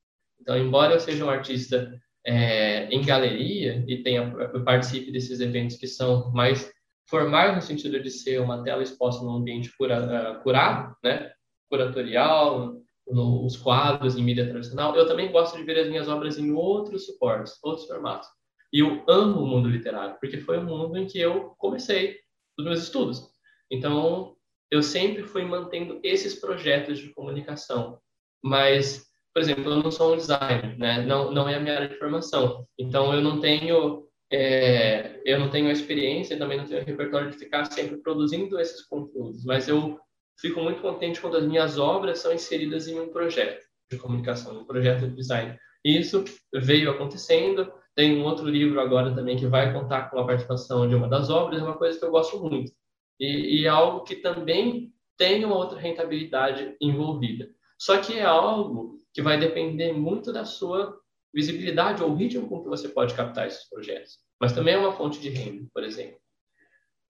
Então, 0.41 0.57
embora 0.57 0.95
eu 0.95 1.01
seja 1.01 1.25
um 1.25 1.31
artista 1.31 1.99
é, 2.25 2.87
em 2.89 3.05
galeria 3.05 3.85
e 3.87 4.03
tenha 4.03 4.33
eu 4.53 4.63
participe 4.65 5.11
desses 5.11 5.41
eventos 5.41 5.77
que 5.77 5.87
são 5.87 6.31
mais 6.33 6.71
formais 7.09 7.55
no 7.55 7.63
sentido 7.63 8.01
de 8.01 8.11
ser 8.11 8.41
uma 8.41 8.63
tela 8.63 8.83
exposta 8.83 9.25
num 9.25 9.37
ambiente 9.37 9.75
cura, 9.77 10.39
uh, 10.39 10.43
curado, 10.43 10.95
né? 11.03 11.33
Curatorial, 11.71 12.77
nos 13.07 13.57
quadros 13.57 14.17
em 14.17 14.23
mídia 14.23 14.49
tradicional, 14.49 14.97
eu 14.97 15.07
também 15.07 15.31
gosto 15.31 15.57
de 15.57 15.63
ver 15.63 15.79
as 15.79 15.89
minhas 15.89 16.09
obras 16.09 16.39
em 16.39 16.51
outros 16.53 17.07
suportes, 17.07 17.59
outros 17.63 17.87
formatos. 17.87 18.29
E 18.73 18.81
eu 18.81 19.05
amo 19.09 19.41
o 19.41 19.47
mundo 19.47 19.69
literário, 19.69 20.17
porque 20.21 20.39
foi 20.39 20.59
o 20.59 20.65
mundo 20.65 20.97
em 20.97 21.07
que 21.07 21.19
eu 21.19 21.55
comecei 21.59 22.19
dos 22.57 22.67
meus 22.67 22.83
estudos. 22.83 23.29
Então, 23.71 24.37
eu 24.71 24.83
sempre 24.83 25.23
fui 25.23 25.45
mantendo 25.45 26.01
esses 26.03 26.35
projetos 26.35 26.99
de 26.99 27.11
comunicação. 27.11 27.99
Mas, 28.43 29.07
por 29.33 29.43
exemplo, 29.43 29.71
eu 29.71 29.83
não 29.83 29.91
sou 29.91 30.15
um 30.15 30.17
designer, 30.17 30.79
né? 30.79 31.05
Não, 31.05 31.33
não 31.33 31.49
é 31.49 31.55
a 31.55 31.61
minha 31.61 31.75
área 31.75 31.89
de 31.89 31.99
formação. 31.99 32.67
Então, 32.79 33.13
eu 33.13 33.21
não 33.21 33.41
tenho 33.41 34.07
é, 34.33 35.21
eu 35.25 35.39
não 35.39 35.51
tenho 35.51 35.69
a 35.69 35.73
experiência, 35.73 36.37
também 36.37 36.59
não 36.59 36.67
tenho 36.67 36.83
o 36.83 36.85
repertório 36.85 37.31
de 37.31 37.39
ficar 37.39 37.65
sempre 37.67 37.99
produzindo 37.99 38.59
esses 38.59 38.85
conteúdos. 38.87 39.45
Mas 39.45 39.69
eu 39.69 39.99
fico 40.41 40.61
muito 40.61 40.83
contente 40.83 41.21
quando 41.21 41.37
as 41.37 41.47
minhas 41.47 41.79
obras 41.79 42.19
são 42.19 42.33
inseridas 42.33 42.89
em 42.89 42.99
um 42.99 43.09
projeto 43.09 43.65
de 43.91 43.99
comunicação, 43.99 44.61
um 44.61 44.65
projeto 44.65 45.09
de 45.09 45.15
design. 45.15 45.57
Isso 45.85 46.25
veio 46.53 46.91
acontecendo 46.91 47.73
tem 47.97 48.19
um 48.19 48.25
outro 48.25 48.47
livro 48.47 48.79
agora 48.79 49.15
também 49.15 49.37
que 49.37 49.47
vai 49.47 49.73
contar 49.73 50.11
com 50.11 50.19
a 50.19 50.27
participação 50.27 50.87
de 50.87 50.95
uma 50.95 51.09
das 51.09 51.31
obras, 51.31 51.61
é 51.61 51.65
uma 51.65 51.79
coisa 51.79 51.99
que 51.99 52.05
eu 52.05 52.11
gosto 52.11 52.39
muito. 52.39 52.71
E, 53.19 53.63
e 53.63 53.65
é 53.65 53.69
algo 53.69 54.05
que 54.05 54.17
também 54.17 54.93
tem 55.17 55.43
uma 55.47 55.57
outra 55.57 55.79
rentabilidade 55.79 56.77
envolvida. 56.79 57.49
Só 57.79 57.97
que 57.97 58.19
é 58.19 58.25
algo 58.25 59.01
que 59.15 59.23
vai 59.23 59.41
depender 59.41 59.95
muito 59.95 60.31
da 60.31 60.45
sua 60.45 60.95
visibilidade 61.35 62.03
ou 62.03 62.15
ritmo 62.15 62.47
com 62.49 62.63
que 62.63 62.69
você 62.69 62.87
pode 62.87 63.15
captar 63.15 63.47
esses 63.47 63.67
projetos. 63.69 64.19
Mas 64.39 64.53
também 64.53 64.75
é 64.75 64.79
uma 64.79 64.93
fonte 64.93 65.19
de 65.19 65.31
renda, 65.31 65.67
por 65.73 65.83
exemplo. 65.83 66.19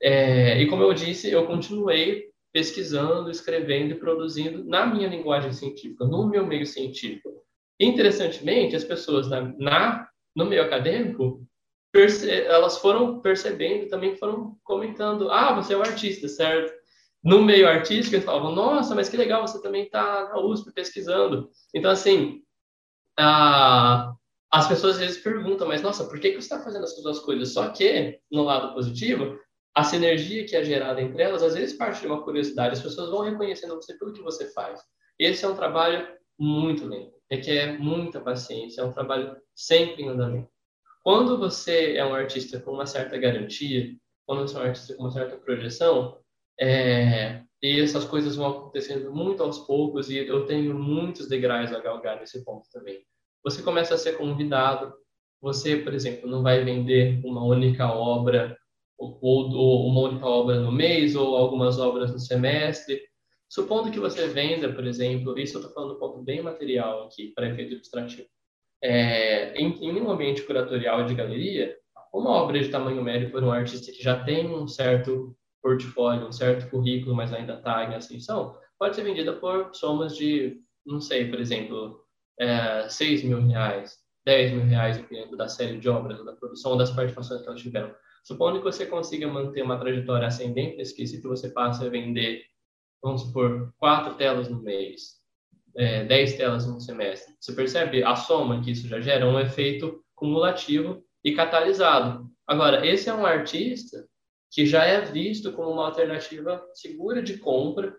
É, 0.00 0.60
e 0.60 0.68
como 0.68 0.84
eu 0.84 0.94
disse, 0.94 1.28
eu 1.28 1.46
continuei 1.46 2.26
pesquisando, 2.52 3.28
escrevendo 3.28 3.92
e 3.92 3.98
produzindo 3.98 4.64
na 4.64 4.86
minha 4.86 5.08
linguagem 5.08 5.52
científica, 5.52 6.04
no 6.04 6.28
meu 6.28 6.46
meio 6.46 6.64
científico. 6.64 7.42
Interessantemente, 7.78 8.76
as 8.76 8.84
pessoas 8.84 9.28
na, 9.28 9.40
na 9.58 10.08
no 10.36 10.44
meio 10.44 10.62
acadêmico, 10.62 11.42
elas 12.46 12.76
foram 12.76 13.20
percebendo, 13.20 13.88
também 13.88 14.16
foram 14.16 14.54
comentando, 14.62 15.30
ah, 15.30 15.54
você 15.54 15.72
é 15.72 15.78
um 15.78 15.80
artista, 15.80 16.28
certo? 16.28 16.70
No 17.24 17.42
meio 17.42 17.66
artístico, 17.66 18.14
eles 18.14 18.26
falavam, 18.26 18.54
nossa, 18.54 18.94
mas 18.94 19.08
que 19.08 19.16
legal, 19.16 19.46
você 19.46 19.60
também 19.62 19.84
está 19.84 20.28
na 20.28 20.38
USP 20.38 20.72
pesquisando. 20.72 21.50
Então, 21.74 21.90
assim, 21.90 22.42
a, 23.18 24.12
as 24.52 24.68
pessoas 24.68 24.96
às 24.96 25.00
vezes 25.00 25.22
perguntam, 25.22 25.66
mas 25.66 25.80
nossa, 25.80 26.04
por 26.04 26.20
que, 26.20 26.28
que 26.28 26.34
você 26.34 26.54
está 26.54 26.60
fazendo 26.60 26.84
essas 26.84 27.02
duas 27.02 27.18
coisas? 27.20 27.54
Só 27.54 27.70
que, 27.70 28.20
no 28.30 28.42
lado 28.42 28.74
positivo, 28.74 29.38
a 29.74 29.82
sinergia 29.82 30.44
que 30.44 30.54
é 30.54 30.62
gerada 30.62 31.00
entre 31.00 31.22
elas, 31.22 31.42
às 31.42 31.54
vezes 31.54 31.76
parte 31.76 32.02
de 32.02 32.06
uma 32.06 32.22
curiosidade, 32.22 32.74
as 32.74 32.82
pessoas 32.82 33.10
vão 33.10 33.22
reconhecendo 33.22 33.74
você 33.74 33.96
pelo 33.98 34.12
que 34.12 34.22
você 34.22 34.52
faz. 34.52 34.80
Esse 35.18 35.46
é 35.46 35.48
um 35.48 35.56
trabalho 35.56 36.06
muito 36.38 36.86
lento 36.86 37.15
requer 37.30 37.78
muita 37.78 38.20
paciência, 38.20 38.80
é 38.80 38.84
um 38.84 38.92
trabalho 38.92 39.36
sempre 39.54 40.02
em 40.02 40.08
andamento. 40.08 40.48
Quando 41.02 41.38
você 41.38 41.96
é 41.96 42.04
um 42.04 42.14
artista 42.14 42.60
com 42.60 42.72
uma 42.72 42.86
certa 42.86 43.16
garantia, 43.16 43.94
quando 44.26 44.42
você 44.42 44.56
é 44.56 44.60
um 44.60 44.64
artista 44.64 44.94
com 44.94 45.02
uma 45.04 45.12
certa 45.12 45.36
projeção, 45.36 46.18
é, 46.58 47.42
e 47.62 47.80
essas 47.80 48.04
coisas 48.04 48.36
vão 48.36 48.48
acontecendo 48.48 49.12
muito 49.14 49.42
aos 49.42 49.58
poucos, 49.60 50.10
e 50.10 50.18
eu 50.18 50.46
tenho 50.46 50.74
muitos 50.74 51.28
degraus 51.28 51.72
a 51.72 51.80
galgar 51.80 52.18
nesse 52.18 52.44
ponto 52.44 52.68
também. 52.72 53.00
Você 53.44 53.62
começa 53.62 53.94
a 53.94 53.98
ser 53.98 54.16
convidado, 54.16 54.92
você, 55.40 55.76
por 55.76 55.94
exemplo, 55.94 56.28
não 56.28 56.42
vai 56.42 56.64
vender 56.64 57.20
uma 57.24 57.44
única 57.44 57.92
obra 57.92 58.56
ou, 58.98 59.18
ou, 59.22 59.86
uma 59.88 60.08
única 60.08 60.26
obra 60.26 60.58
no 60.58 60.72
mês 60.72 61.14
ou 61.14 61.36
algumas 61.36 61.78
obras 61.78 62.10
no 62.10 62.18
semestre. 62.18 63.00
Supondo 63.48 63.90
que 63.90 64.00
você 64.00 64.26
venda, 64.28 64.72
por 64.72 64.86
exemplo, 64.86 65.38
isso 65.38 65.56
eu 65.56 65.60
estou 65.60 65.74
falando 65.74 65.94
um 65.94 65.98
ponto 65.98 66.22
bem 66.22 66.42
material 66.42 67.04
aqui, 67.04 67.32
para 67.34 67.48
efeito 67.48 67.74
ilustrativo. 67.74 68.28
É, 68.82 69.54
em, 69.56 69.72
em 69.84 70.00
um 70.00 70.10
ambiente 70.10 70.42
curatorial 70.42 71.04
de 71.06 71.14
galeria, 71.14 71.76
uma 72.12 72.30
obra 72.30 72.60
de 72.60 72.68
tamanho 72.68 73.02
médio 73.02 73.30
por 73.30 73.42
um 73.42 73.50
artista 73.50 73.92
que 73.92 74.02
já 74.02 74.22
tem 74.24 74.48
um 74.48 74.66
certo 74.66 75.36
portfólio, 75.62 76.26
um 76.26 76.32
certo 76.32 76.68
currículo, 76.70 77.14
mas 77.14 77.32
ainda 77.32 77.54
está 77.54 77.84
em 77.84 77.94
ascensão, 77.94 78.56
pode 78.78 78.96
ser 78.96 79.02
vendida 79.02 79.32
por 79.32 79.74
somas 79.74 80.16
de, 80.16 80.60
não 80.84 81.00
sei, 81.00 81.28
por 81.28 81.40
exemplo, 81.40 82.00
é, 82.38 82.88
6 82.88 83.24
mil 83.24 83.40
reais, 83.46 83.96
10 84.24 84.52
mil 84.52 84.64
reais, 84.64 84.96
dependendo 84.96 85.36
da 85.36 85.48
série 85.48 85.78
de 85.78 85.88
obras, 85.88 86.24
da 86.24 86.32
produção 86.32 86.72
ou 86.72 86.78
das 86.78 86.90
participações 86.90 87.42
que 87.42 87.48
elas 87.48 87.60
tiveram. 87.60 87.94
Supondo 88.24 88.58
que 88.58 88.64
você 88.64 88.86
consiga 88.86 89.28
manter 89.28 89.62
uma 89.62 89.78
trajetória 89.78 90.26
ascendente 90.26 90.76
nesse 90.76 91.20
você 91.22 91.48
passe 91.48 91.84
a 91.84 91.88
vender 91.88 92.44
vamos 93.02 93.22
supor, 93.22 93.72
quatro 93.78 94.14
telas 94.14 94.48
no 94.48 94.62
mês, 94.62 95.16
é, 95.76 96.04
dez 96.04 96.34
telas 96.34 96.66
no 96.66 96.80
semestre. 96.80 97.34
Você 97.40 97.52
percebe 97.52 98.02
a 98.02 98.16
soma 98.16 98.62
que 98.62 98.70
isso 98.70 98.88
já 98.88 99.00
gera? 99.00 99.26
Um 99.26 99.38
efeito 99.38 100.02
cumulativo 100.14 101.04
e 101.22 101.34
catalisado. 101.34 102.30
Agora, 102.46 102.86
esse 102.86 103.08
é 103.08 103.14
um 103.14 103.26
artista 103.26 104.06
que 104.50 104.64
já 104.64 104.84
é 104.84 105.00
visto 105.00 105.52
como 105.52 105.70
uma 105.70 105.86
alternativa 105.86 106.64
segura 106.72 107.22
de 107.22 107.38
compra 107.38 107.94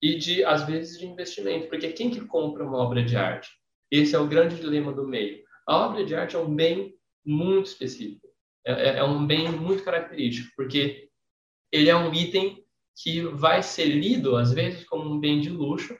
e 0.00 0.16
de, 0.16 0.44
às 0.44 0.64
vezes, 0.66 0.98
de 0.98 1.06
investimento. 1.06 1.68
Porque 1.68 1.92
quem 1.92 2.10
que 2.10 2.20
compra 2.20 2.64
uma 2.64 2.78
obra 2.78 3.02
de 3.02 3.16
arte? 3.16 3.50
Esse 3.90 4.14
é 4.14 4.18
o 4.18 4.28
grande 4.28 4.56
dilema 4.56 4.92
do 4.92 5.06
meio. 5.06 5.42
A 5.66 5.86
obra 5.86 6.04
de 6.04 6.14
arte 6.14 6.36
é 6.36 6.38
um 6.38 6.54
bem 6.54 6.94
muito 7.24 7.66
específico. 7.66 8.28
É, 8.64 8.72
é, 8.72 8.98
é 8.98 9.04
um 9.04 9.26
bem 9.26 9.50
muito 9.50 9.82
característico, 9.82 10.52
porque 10.56 11.08
ele 11.72 11.88
é 11.88 11.96
um 11.96 12.12
item 12.12 12.64
que 13.02 13.22
vai 13.22 13.62
ser 13.62 13.86
lido, 13.86 14.36
às 14.36 14.52
vezes, 14.52 14.84
como 14.84 15.10
um 15.10 15.20
bem 15.20 15.40
de 15.40 15.50
luxo. 15.50 15.96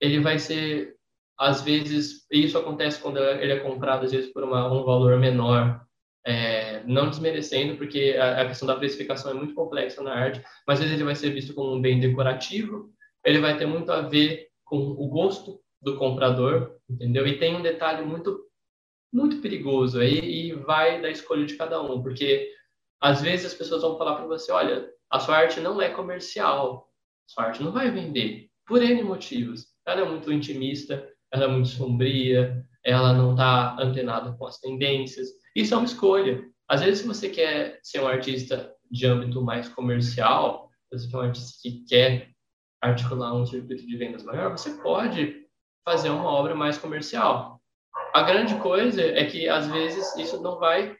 Ele 0.00 0.20
vai 0.20 0.38
ser, 0.38 0.96
às 1.38 1.62
vezes, 1.62 2.26
isso 2.30 2.58
acontece 2.58 3.00
quando 3.00 3.18
ele 3.18 3.52
é 3.52 3.60
comprado, 3.60 4.04
às 4.04 4.12
vezes, 4.12 4.32
por 4.32 4.42
uma, 4.42 4.72
um 4.72 4.84
valor 4.84 5.18
menor, 5.18 5.80
é, 6.26 6.82
não 6.84 7.08
desmerecendo, 7.08 7.76
porque 7.76 8.16
a, 8.18 8.42
a, 8.42 8.46
questão 8.48 8.66
da 8.66 8.76
precificação 8.76 9.30
é 9.30 9.34
muito 9.34 9.54
complexa 9.54 10.02
na 10.02 10.12
arte, 10.12 10.42
mas 10.66 10.78
às 10.78 10.84
vezes 10.84 10.94
ele 10.94 11.04
vai 11.04 11.14
ser 11.14 11.30
visto 11.30 11.54
como 11.54 11.74
um 11.74 11.80
bem 11.80 11.98
decorativo, 11.98 12.92
ele 13.24 13.40
vai 13.40 13.56
ter 13.56 13.66
muito 13.66 13.90
a 13.90 14.02
ver 14.02 14.48
com 14.64 14.76
o 14.76 15.08
gosto 15.08 15.60
do 15.80 15.96
comprador, 15.96 16.76
entendeu? 16.88 17.26
E 17.26 17.38
tem 17.38 17.56
um 17.56 17.62
detalhe 17.62 18.04
muito 18.04 18.46
muito 19.12 19.40
perigoso 19.40 19.98
aí 19.98 20.20
e 20.20 20.52
vai 20.52 21.02
da 21.02 21.10
escolha 21.10 21.44
de 21.44 21.56
cada 21.56 21.82
um, 21.82 22.00
porque 22.00 22.48
às 23.00 23.22
vezes 23.22 23.46
as 23.46 23.54
pessoas 23.54 23.82
vão 23.82 23.96
falar 23.96 24.16
para 24.16 24.26
você, 24.26 24.52
olha, 24.52 24.88
a 25.10 25.18
sua 25.18 25.36
arte 25.36 25.60
não 25.60 25.80
é 25.80 25.88
comercial, 25.88 26.88
a 27.28 27.32
sua 27.32 27.44
arte 27.44 27.62
não 27.62 27.72
vai 27.72 27.90
vender, 27.90 28.48
por 28.66 28.82
N 28.82 29.02
motivos. 29.02 29.66
Ela 29.86 30.02
é 30.02 30.04
muito 30.04 30.32
intimista, 30.32 31.08
ela 31.32 31.44
é 31.44 31.48
muito 31.48 31.68
sombria, 31.68 32.64
ela 32.84 33.12
não 33.12 33.32
está 33.32 33.76
antenada 33.80 34.32
com 34.32 34.46
as 34.46 34.58
tendências. 34.58 35.28
Isso 35.54 35.74
é 35.74 35.76
uma 35.76 35.86
escolha. 35.86 36.44
Às 36.68 36.82
vezes, 36.82 37.00
se 37.00 37.06
você 37.06 37.28
quer 37.28 37.80
ser 37.82 38.00
um 38.00 38.06
artista 38.06 38.72
de 38.90 39.06
âmbito 39.06 39.42
mais 39.42 39.68
comercial, 39.68 40.70
você 40.92 41.12
é 41.12 41.18
um 41.18 41.22
artista 41.22 41.58
que 41.62 41.84
quer 41.84 42.30
articular 42.80 43.34
um 43.34 43.44
circuito 43.44 43.86
de 43.86 43.96
vendas 43.96 44.22
maior, 44.22 44.50
você 44.50 44.70
pode 44.82 45.46
fazer 45.84 46.10
uma 46.10 46.30
obra 46.30 46.54
mais 46.54 46.78
comercial. 46.78 47.60
A 48.14 48.22
grande 48.22 48.54
coisa 48.56 49.02
é 49.02 49.24
que, 49.24 49.48
às 49.48 49.66
vezes, 49.68 50.16
isso 50.16 50.40
não 50.40 50.58
vai 50.58 50.96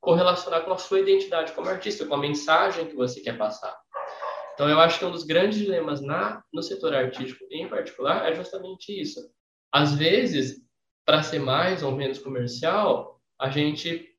correlacionar 0.00 0.64
com 0.64 0.72
a 0.72 0.78
sua 0.78 1.00
identidade 1.00 1.52
como 1.52 1.68
artista, 1.68 2.06
com 2.06 2.14
a 2.14 2.18
mensagem 2.18 2.86
que 2.86 2.96
você 2.96 3.20
quer 3.20 3.36
passar. 3.36 3.76
Então, 4.54 4.68
eu 4.68 4.80
acho 4.80 4.98
que 4.98 5.04
um 5.04 5.10
dos 5.10 5.24
grandes 5.24 5.58
dilemas 5.58 6.00
na, 6.00 6.42
no 6.52 6.62
setor 6.62 6.94
artístico, 6.94 7.44
em 7.50 7.68
particular, 7.68 8.30
é 8.30 8.34
justamente 8.34 8.98
isso. 8.98 9.20
Às 9.72 9.94
vezes, 9.94 10.62
para 11.06 11.22
ser 11.22 11.38
mais 11.38 11.82
ou 11.82 11.92
menos 11.92 12.18
comercial, 12.18 13.20
a 13.40 13.48
gente 13.48 14.10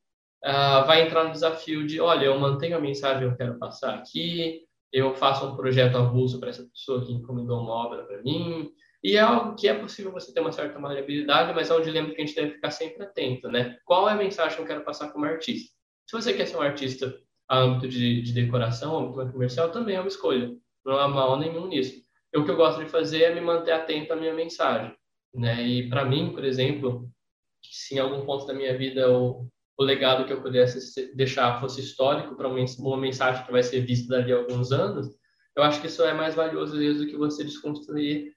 uh, 0.43 0.85
vai 0.85 1.03
entrar 1.03 1.25
no 1.25 1.31
desafio 1.31 1.85
de, 1.85 1.99
olha, 1.99 2.25
eu 2.25 2.39
mantenho 2.39 2.77
a 2.77 2.81
mensagem 2.81 3.19
que 3.19 3.33
eu 3.33 3.37
quero 3.37 3.59
passar 3.59 3.93
aqui, 3.95 4.65
eu 4.91 5.13
faço 5.13 5.45
um 5.45 5.55
projeto 5.55 5.97
avulso 5.97 6.39
para 6.39 6.49
essa 6.49 6.63
pessoa 6.63 7.05
que 7.05 7.13
encomendou 7.13 7.61
uma 7.61 7.73
obra 7.73 8.03
para 8.03 8.21
mim, 8.21 8.71
e 9.03 9.15
é 9.15 9.19
algo 9.19 9.55
que 9.55 9.67
é 9.67 9.73
possível 9.73 10.11
você 10.11 10.33
ter 10.33 10.41
uma 10.41 10.51
certa 10.51 10.77
maleabilidade, 10.77 11.53
mas 11.53 11.69
é 11.69 11.75
um 11.75 11.81
dilema 11.81 12.09
que 12.09 12.21
a 12.21 12.25
gente 12.25 12.35
deve 12.35 12.51
ficar 12.53 12.69
sempre 12.69 13.03
atento, 13.03 13.49
né? 13.49 13.77
Qual 13.83 14.07
é 14.07 14.13
a 14.13 14.17
mensagem 14.17 14.55
que 14.55 14.61
eu 14.61 14.67
quero 14.67 14.83
passar 14.83 15.11
como 15.11 15.25
artista? 15.25 15.73
Se 16.07 16.15
você 16.15 16.33
quer 16.33 16.45
ser 16.45 16.57
um 16.57 16.61
artista 16.61 17.17
a 17.49 17.57
âmbito 17.57 17.87
de, 17.87 18.21
de 18.21 18.31
decoração, 18.31 18.97
âmbito 18.97 19.31
comercial, 19.31 19.71
também 19.71 19.95
é 19.95 19.99
uma 19.99 20.07
escolha. 20.07 20.55
Não 20.85 20.97
há 20.97 21.07
mal 21.07 21.39
nenhum 21.39 21.67
nisso. 21.67 22.01
o 22.35 22.45
que 22.45 22.51
eu 22.51 22.55
gosto 22.55 22.83
de 22.83 22.89
fazer 22.89 23.23
é 23.23 23.35
me 23.35 23.41
manter 23.41 23.71
atento 23.71 24.13
à 24.13 24.15
minha 24.15 24.33
mensagem, 24.33 24.95
né? 25.33 25.61
E 25.63 25.89
para 25.89 26.05
mim, 26.05 26.31
por 26.31 26.45
exemplo, 26.45 27.09
se 27.61 27.95
em 27.95 27.99
algum 27.99 28.25
ponto 28.25 28.45
da 28.45 28.53
minha 28.53 28.77
vida 28.77 29.11
o, 29.11 29.47
o 29.77 29.83
legado 29.83 30.25
que 30.25 30.33
eu 30.33 30.41
pudesse 30.41 31.15
deixar 31.15 31.59
fosse 31.59 31.81
histórico 31.81 32.35
para 32.35 32.47
uma 32.47 32.97
mensagem 32.97 33.45
que 33.45 33.51
vai 33.51 33.63
ser 33.63 33.81
vista 33.81 34.15
dali 34.15 34.31
a 34.31 34.37
alguns 34.37 34.71
anos, 34.71 35.07
eu 35.55 35.63
acho 35.63 35.81
que 35.81 35.87
isso 35.87 36.03
é 36.03 36.13
mais 36.13 36.35
valioso 36.35 36.77
vezes 36.77 37.01
do 37.01 37.07
que 37.07 37.17
você 37.17 37.43
desconstruir 37.43 38.33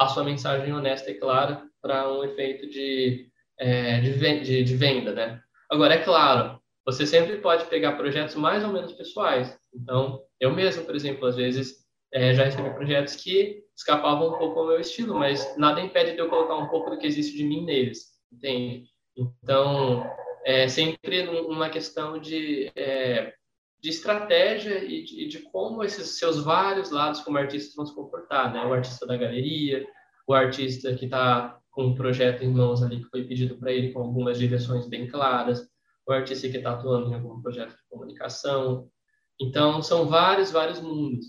a 0.00 0.08
sua 0.08 0.24
mensagem 0.24 0.72
honesta 0.72 1.10
e 1.10 1.14
clara 1.14 1.62
para 1.82 2.10
um 2.10 2.24
efeito 2.24 2.66
de, 2.66 3.28
é, 3.58 4.00
de, 4.00 4.64
de, 4.64 4.76
venda, 4.76 5.12
né? 5.12 5.42
Agora, 5.70 5.92
é 5.92 6.02
claro, 6.02 6.58
você 6.86 7.06
sempre 7.06 7.36
pode 7.36 7.66
pegar 7.66 7.92
projetos 7.92 8.34
mais 8.34 8.64
ou 8.64 8.72
menos 8.72 8.92
pessoais. 8.92 9.54
Então, 9.74 10.22
eu 10.40 10.54
mesmo, 10.54 10.86
por 10.86 10.96
exemplo, 10.96 11.26
às 11.26 11.36
vezes 11.36 11.84
é, 12.14 12.32
já 12.32 12.44
recebi 12.44 12.70
projetos 12.70 13.14
que 13.14 13.62
escapavam 13.76 14.30
um 14.30 14.38
pouco 14.38 14.60
ao 14.60 14.68
meu 14.68 14.80
estilo, 14.80 15.14
mas 15.14 15.54
nada 15.58 15.82
impede 15.82 16.12
de 16.12 16.18
eu 16.18 16.30
colocar 16.30 16.56
um 16.56 16.68
pouco 16.68 16.88
do 16.88 16.98
que 16.98 17.06
existe 17.06 17.36
de 17.36 17.44
mim 17.44 17.62
neles, 17.66 18.06
entende? 18.32 18.86
Então, 19.14 20.10
é 20.46 20.66
sempre 20.66 21.28
uma 21.28 21.68
questão 21.68 22.18
de, 22.18 22.72
é, 22.74 23.34
de 23.82 23.88
estratégia 23.88 24.84
e 24.84 25.02
de, 25.04 25.28
de, 25.28 25.38
como 25.38 25.82
esses 25.82 26.18
seus 26.18 26.42
vários 26.42 26.90
lados 26.90 27.20
como 27.20 27.38
artistas 27.38 27.74
vão 27.74 27.86
se 27.86 27.94
comportar, 27.94 28.52
né? 28.52 28.64
O 28.64 28.72
artista 28.72 29.06
da 29.06 29.16
galeria, 29.16 29.86
o 30.26 30.34
artista 30.34 30.94
que 30.94 31.06
está 31.06 31.58
com 31.70 31.86
um 31.86 31.94
projeto 31.94 32.42
em 32.42 32.52
mãos 32.52 32.82
ali 32.82 33.02
que 33.02 33.08
foi 33.08 33.24
pedido 33.24 33.56
para 33.56 33.72
ele 33.72 33.92
com 33.92 34.00
algumas 34.00 34.38
direções 34.38 34.86
bem 34.86 35.06
claras, 35.06 35.66
o 36.06 36.12
artista 36.12 36.48
que 36.48 36.56
está 36.56 36.72
atuando 36.72 37.10
em 37.10 37.14
algum 37.14 37.40
projeto 37.40 37.70
de 37.70 37.88
comunicação. 37.88 38.88
Então, 39.40 39.80
são 39.82 40.08
vários, 40.08 40.50
vários 40.50 40.80
mundos. 40.80 41.24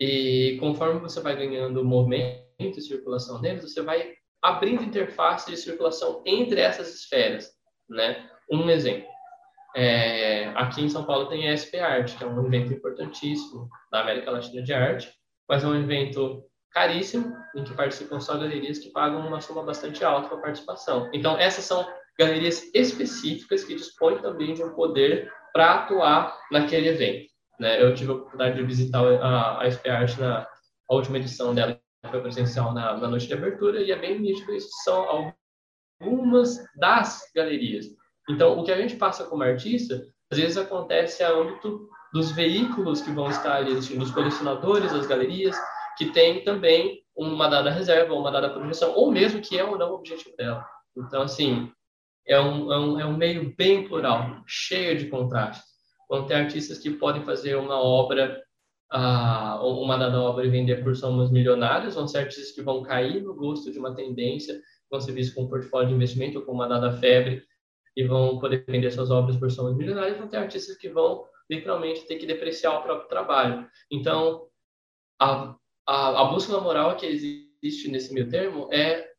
E 0.00 0.56
conforme 0.60 1.00
você 1.00 1.20
vai 1.20 1.34
ganhando 1.34 1.84
movimento 1.84 2.44
e 2.60 2.82
circulação 2.82 3.40
neles, 3.40 3.62
você 3.62 3.82
vai 3.82 4.12
abrindo 4.42 4.84
interface 4.84 5.50
de 5.50 5.56
circulação 5.56 6.22
entre 6.24 6.60
essas 6.60 6.94
esferas, 6.94 7.50
né? 7.88 8.30
Um 8.50 8.70
exemplo. 8.70 9.08
É, 9.78 10.46
aqui 10.54 10.82
em 10.82 10.88
São 10.88 11.04
Paulo 11.04 11.26
tem 11.26 11.50
a 11.50 11.52
SP 11.52 11.76
Art, 11.78 12.16
que 12.16 12.24
é 12.24 12.26
um 12.26 12.46
evento 12.46 12.72
importantíssimo 12.72 13.68
da 13.92 14.00
América 14.00 14.30
Latina 14.30 14.62
de 14.62 14.72
arte, 14.72 15.12
mas 15.46 15.62
é 15.62 15.66
um 15.66 15.78
evento 15.78 16.42
caríssimo, 16.72 17.36
em 17.54 17.62
que 17.62 17.74
participam 17.74 18.18
só 18.18 18.38
galerias 18.38 18.78
que 18.78 18.90
pagam 18.90 19.26
uma 19.26 19.38
soma 19.38 19.62
bastante 19.62 20.02
alta 20.02 20.28
para 20.28 20.38
participação. 20.38 21.10
Então, 21.12 21.38
essas 21.38 21.66
são 21.66 21.86
galerias 22.18 22.70
específicas 22.74 23.64
que 23.64 23.74
dispõem 23.74 24.16
também 24.22 24.54
de 24.54 24.64
um 24.64 24.74
poder 24.74 25.30
para 25.52 25.74
atuar 25.74 26.34
naquele 26.50 26.88
evento. 26.88 27.30
Né? 27.60 27.82
Eu 27.82 27.94
tive 27.94 28.12
a 28.12 28.14
oportunidade 28.14 28.56
de 28.56 28.62
visitar 28.62 29.00
a, 29.00 29.60
a 29.60 29.70
SP 29.70 29.90
Art 29.90 30.16
na 30.16 30.48
última 30.88 31.18
edição 31.18 31.54
dela, 31.54 31.78
que 32.02 32.10
foi 32.10 32.22
presencial 32.22 32.72
na, 32.72 32.96
na 32.96 33.08
noite 33.08 33.26
de 33.26 33.34
abertura, 33.34 33.82
e 33.82 33.92
é 33.92 33.96
bem 33.96 34.18
nítido 34.18 34.54
isso 34.54 34.70
são 34.84 35.34
algumas 36.00 36.56
das 36.76 37.30
galerias. 37.34 37.86
Então, 38.28 38.58
o 38.58 38.64
que 38.64 38.72
a 38.72 38.76
gente 38.76 38.96
passa 38.96 39.24
como 39.24 39.42
artista, 39.42 40.04
às 40.30 40.38
vezes 40.38 40.56
acontece 40.56 41.22
a 41.22 41.30
âmbito 41.30 41.88
dos 42.12 42.32
veículos 42.32 43.00
que 43.00 43.10
vão 43.12 43.28
estar 43.28 43.56
ali, 43.56 43.76
assim, 43.76 43.98
dos 43.98 44.10
colecionadores, 44.10 44.92
das 44.92 45.06
galerias, 45.06 45.56
que 45.96 46.06
tem 46.06 46.42
também 46.44 47.00
uma 47.16 47.48
dada 47.48 47.70
reserva, 47.70 48.14
uma 48.14 48.30
dada 48.30 48.50
projeção, 48.50 48.92
ou 48.94 49.10
mesmo 49.10 49.40
que 49.40 49.58
é 49.58 49.64
ou 49.64 49.78
não 49.78 49.92
o 49.92 49.94
objetivo 49.94 50.36
dela. 50.36 50.64
Então, 50.96 51.22
assim, 51.22 51.70
é 52.26 52.40
um, 52.40 52.72
é 52.72 52.78
um, 52.78 53.00
é 53.00 53.06
um 53.06 53.16
meio 53.16 53.54
bem 53.56 53.86
plural, 53.86 54.42
cheio 54.46 54.98
de 54.98 55.06
contrastes. 55.06 55.64
Vão 56.08 56.26
ter 56.26 56.34
artistas 56.34 56.78
que 56.78 56.90
podem 56.90 57.24
fazer 57.24 57.56
uma 57.56 57.80
obra, 57.80 58.42
uma 58.92 59.96
dada 59.96 60.20
obra 60.20 60.44
e 60.44 60.50
vender 60.50 60.82
por 60.82 60.96
somas 60.96 61.30
milionárias, 61.30 61.94
vão 61.94 62.06
ser 62.06 62.18
artistas 62.18 62.52
que 62.52 62.62
vão 62.62 62.82
cair 62.82 63.22
no 63.22 63.34
gosto 63.34 63.70
de 63.70 63.78
uma 63.78 63.94
tendência, 63.94 64.60
vão 64.90 65.00
ser 65.00 65.12
vistos 65.12 65.34
com 65.34 65.44
um 65.44 65.48
portfólio 65.48 65.88
de 65.88 65.94
investimento 65.94 66.38
ou 66.38 66.44
com 66.44 66.52
uma 66.52 66.68
dada 66.68 66.92
febre 66.92 67.42
e 67.96 68.04
vão 68.04 68.38
poder 68.38 68.64
vender 68.68 68.90
suas 68.90 69.10
obras 69.10 69.36
por 69.36 69.50
somas 69.50 69.76
milionárias, 69.76 70.18
vão 70.18 70.28
ter 70.28 70.36
artistas 70.36 70.76
que 70.76 70.88
vão 70.88 71.26
literalmente 71.50 72.06
ter 72.06 72.16
que 72.16 72.26
depreciar 72.26 72.78
o 72.78 72.82
próprio 72.82 73.08
trabalho. 73.08 73.68
Então, 73.90 74.48
a, 75.20 75.56
a, 75.86 76.08
a 76.20 76.60
moral 76.60 76.96
que 76.96 77.06
existe 77.06 77.88
nesse 77.88 78.12
meio 78.12 78.28
termo 78.28 78.68
é 78.72 79.10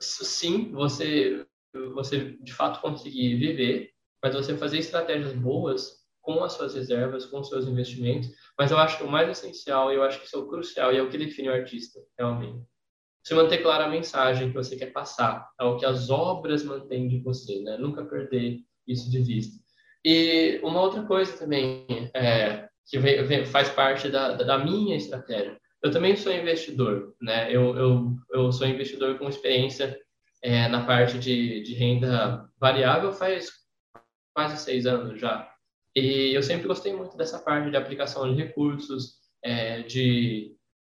sim, 0.00 0.72
você 0.72 1.46
você 1.92 2.36
de 2.40 2.52
fato 2.52 2.80
conseguir 2.80 3.36
viver, 3.36 3.90
mas 4.22 4.34
você 4.34 4.56
fazer 4.56 4.78
estratégias 4.78 5.32
boas 5.32 6.04
com 6.20 6.42
as 6.42 6.52
suas 6.52 6.74
reservas, 6.74 7.26
com 7.26 7.40
os 7.40 7.48
seus 7.48 7.66
investimentos. 7.66 8.30
Mas 8.58 8.70
eu 8.70 8.78
acho 8.78 8.96
que 8.96 9.04
o 9.04 9.10
mais 9.10 9.28
essencial, 9.28 9.92
e 9.92 9.96
eu 9.96 10.02
acho 10.02 10.20
que 10.20 10.26
isso 10.26 10.36
é 10.36 10.38
o 10.38 10.46
crucial, 10.48 10.92
e 10.92 10.96
é 10.96 11.02
o 11.02 11.10
que 11.10 11.18
define 11.18 11.48
o 11.48 11.52
artista, 11.52 12.00
realmente. 12.18 12.64
Você 13.24 13.34
manter 13.34 13.62
clara 13.62 13.86
a 13.86 13.88
mensagem 13.88 14.48
que 14.48 14.54
você 14.54 14.76
quer 14.76 14.92
passar, 14.92 15.48
é 15.58 15.64
o 15.64 15.78
que 15.78 15.86
as 15.86 16.10
obras 16.10 16.62
mantêm 16.62 17.08
de 17.08 17.20
você, 17.20 17.62
né? 17.62 17.78
Nunca 17.78 18.04
perder 18.04 18.58
isso 18.86 19.10
de 19.10 19.22
vista. 19.22 19.58
E 20.04 20.60
uma 20.62 20.82
outra 20.82 21.02
coisa 21.04 21.32
também, 21.38 21.86
é, 22.14 22.68
que 22.86 22.98
vem, 22.98 23.24
vem, 23.24 23.46
faz 23.46 23.70
parte 23.70 24.10
da, 24.10 24.34
da 24.34 24.58
minha 24.58 24.94
estratégia. 24.94 25.58
Eu 25.82 25.90
também 25.90 26.14
sou 26.16 26.34
investidor, 26.34 27.14
né? 27.20 27.50
Eu, 27.50 27.74
eu, 27.76 28.14
eu 28.30 28.52
sou 28.52 28.66
investidor 28.66 29.18
com 29.18 29.26
experiência 29.26 29.98
é, 30.42 30.68
na 30.68 30.84
parte 30.84 31.18
de, 31.18 31.62
de 31.62 31.74
renda 31.74 32.46
variável 32.60 33.10
faz 33.10 33.50
quase 34.34 34.58
seis 34.58 34.84
anos 34.84 35.18
já. 35.18 35.50
E 35.96 36.34
eu 36.34 36.42
sempre 36.42 36.68
gostei 36.68 36.92
muito 36.92 37.16
dessa 37.16 37.38
parte 37.38 37.70
de 37.70 37.76
aplicação 37.76 38.28
de 38.28 38.42
recursos, 38.42 39.14
é, 39.42 39.80
de 39.80 40.54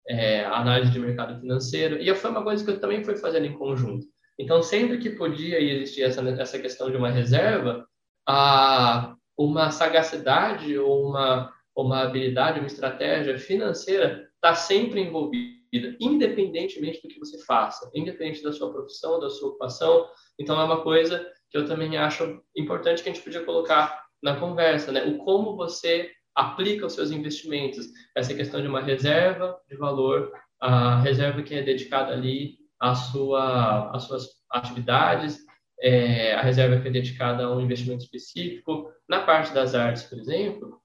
é, 0.10 0.43
análise 0.45 0.91
de 0.91 1.00
mercado 1.00 1.39
financeiro, 1.39 1.98
e 2.02 2.13
foi 2.15 2.32
uma 2.32 2.43
coisa 2.43 2.63
que 2.63 2.72
eu 2.72 2.80
também 2.80 3.04
fui 3.04 3.15
fazendo 3.15 3.45
em 3.45 3.58
conjunto. 3.58 4.06
Então, 4.38 4.63
sempre 4.63 4.98
que 4.98 5.12
podia 5.12 5.62
existir 5.62 6.04
essa, 6.04 6.22
essa 6.30 6.60
questão 6.60 6.89
de 6.89 6.98
uma 6.98 7.10
reserva, 7.10 7.86
a, 8.28 9.15
uma 9.38 9.69
sagacidade 9.69 10.78
ou 10.78 11.10
uma, 11.10 11.54
uma 11.76 12.02
habilidade, 12.02 12.60
uma 12.60 12.67
estratégia 12.67 13.38
financeira 13.38 14.28
está 14.36 14.55
sempre 14.55 15.01
envolvida 15.01 15.60
vida, 15.72 15.95
independentemente 15.99 17.01
do 17.01 17.07
que 17.07 17.20
você 17.20 17.38
faça, 17.45 17.89
independente 17.93 18.43
da 18.43 18.51
sua 18.51 18.72
profissão, 18.72 19.20
da 19.20 19.30
sua 19.30 19.49
ocupação. 19.49 20.07
Então, 20.39 20.60
é 20.60 20.64
uma 20.64 20.82
coisa 20.82 21.26
que 21.49 21.57
eu 21.57 21.66
também 21.66 21.97
acho 21.97 22.41
importante 22.55 23.03
que 23.03 23.10
a 23.10 23.14
gente 23.14 23.24
podia 23.24 23.43
colocar 23.43 24.03
na 24.22 24.39
conversa, 24.39 24.91
né? 24.91 25.03
O 25.05 25.18
como 25.20 25.55
você 25.55 26.12
aplica 26.36 26.86
os 26.86 26.93
seus 26.93 27.11
investimentos. 27.11 27.88
Essa 28.15 28.34
questão 28.34 28.61
de 28.61 28.67
uma 28.67 28.82
reserva 28.82 29.59
de 29.69 29.75
valor, 29.75 30.32
a 30.59 30.99
reserva 30.99 31.41
que 31.41 31.55
é 31.55 31.63
dedicada 31.63 32.13
ali 32.13 32.57
à 32.80 32.95
sua, 32.95 33.91
às 33.95 34.03
suas 34.03 34.27
atividades, 34.51 35.39
é, 35.82 36.34
a 36.34 36.41
reserva 36.41 36.82
que 36.82 36.88
é 36.88 36.91
dedicada 36.91 37.43
a 37.43 37.55
um 37.55 37.61
investimento 37.61 38.03
específico. 38.03 38.91
Na 39.07 39.21
parte 39.21 39.53
das 39.53 39.75
artes, 39.75 40.03
por 40.03 40.17
exemplo, 40.17 40.80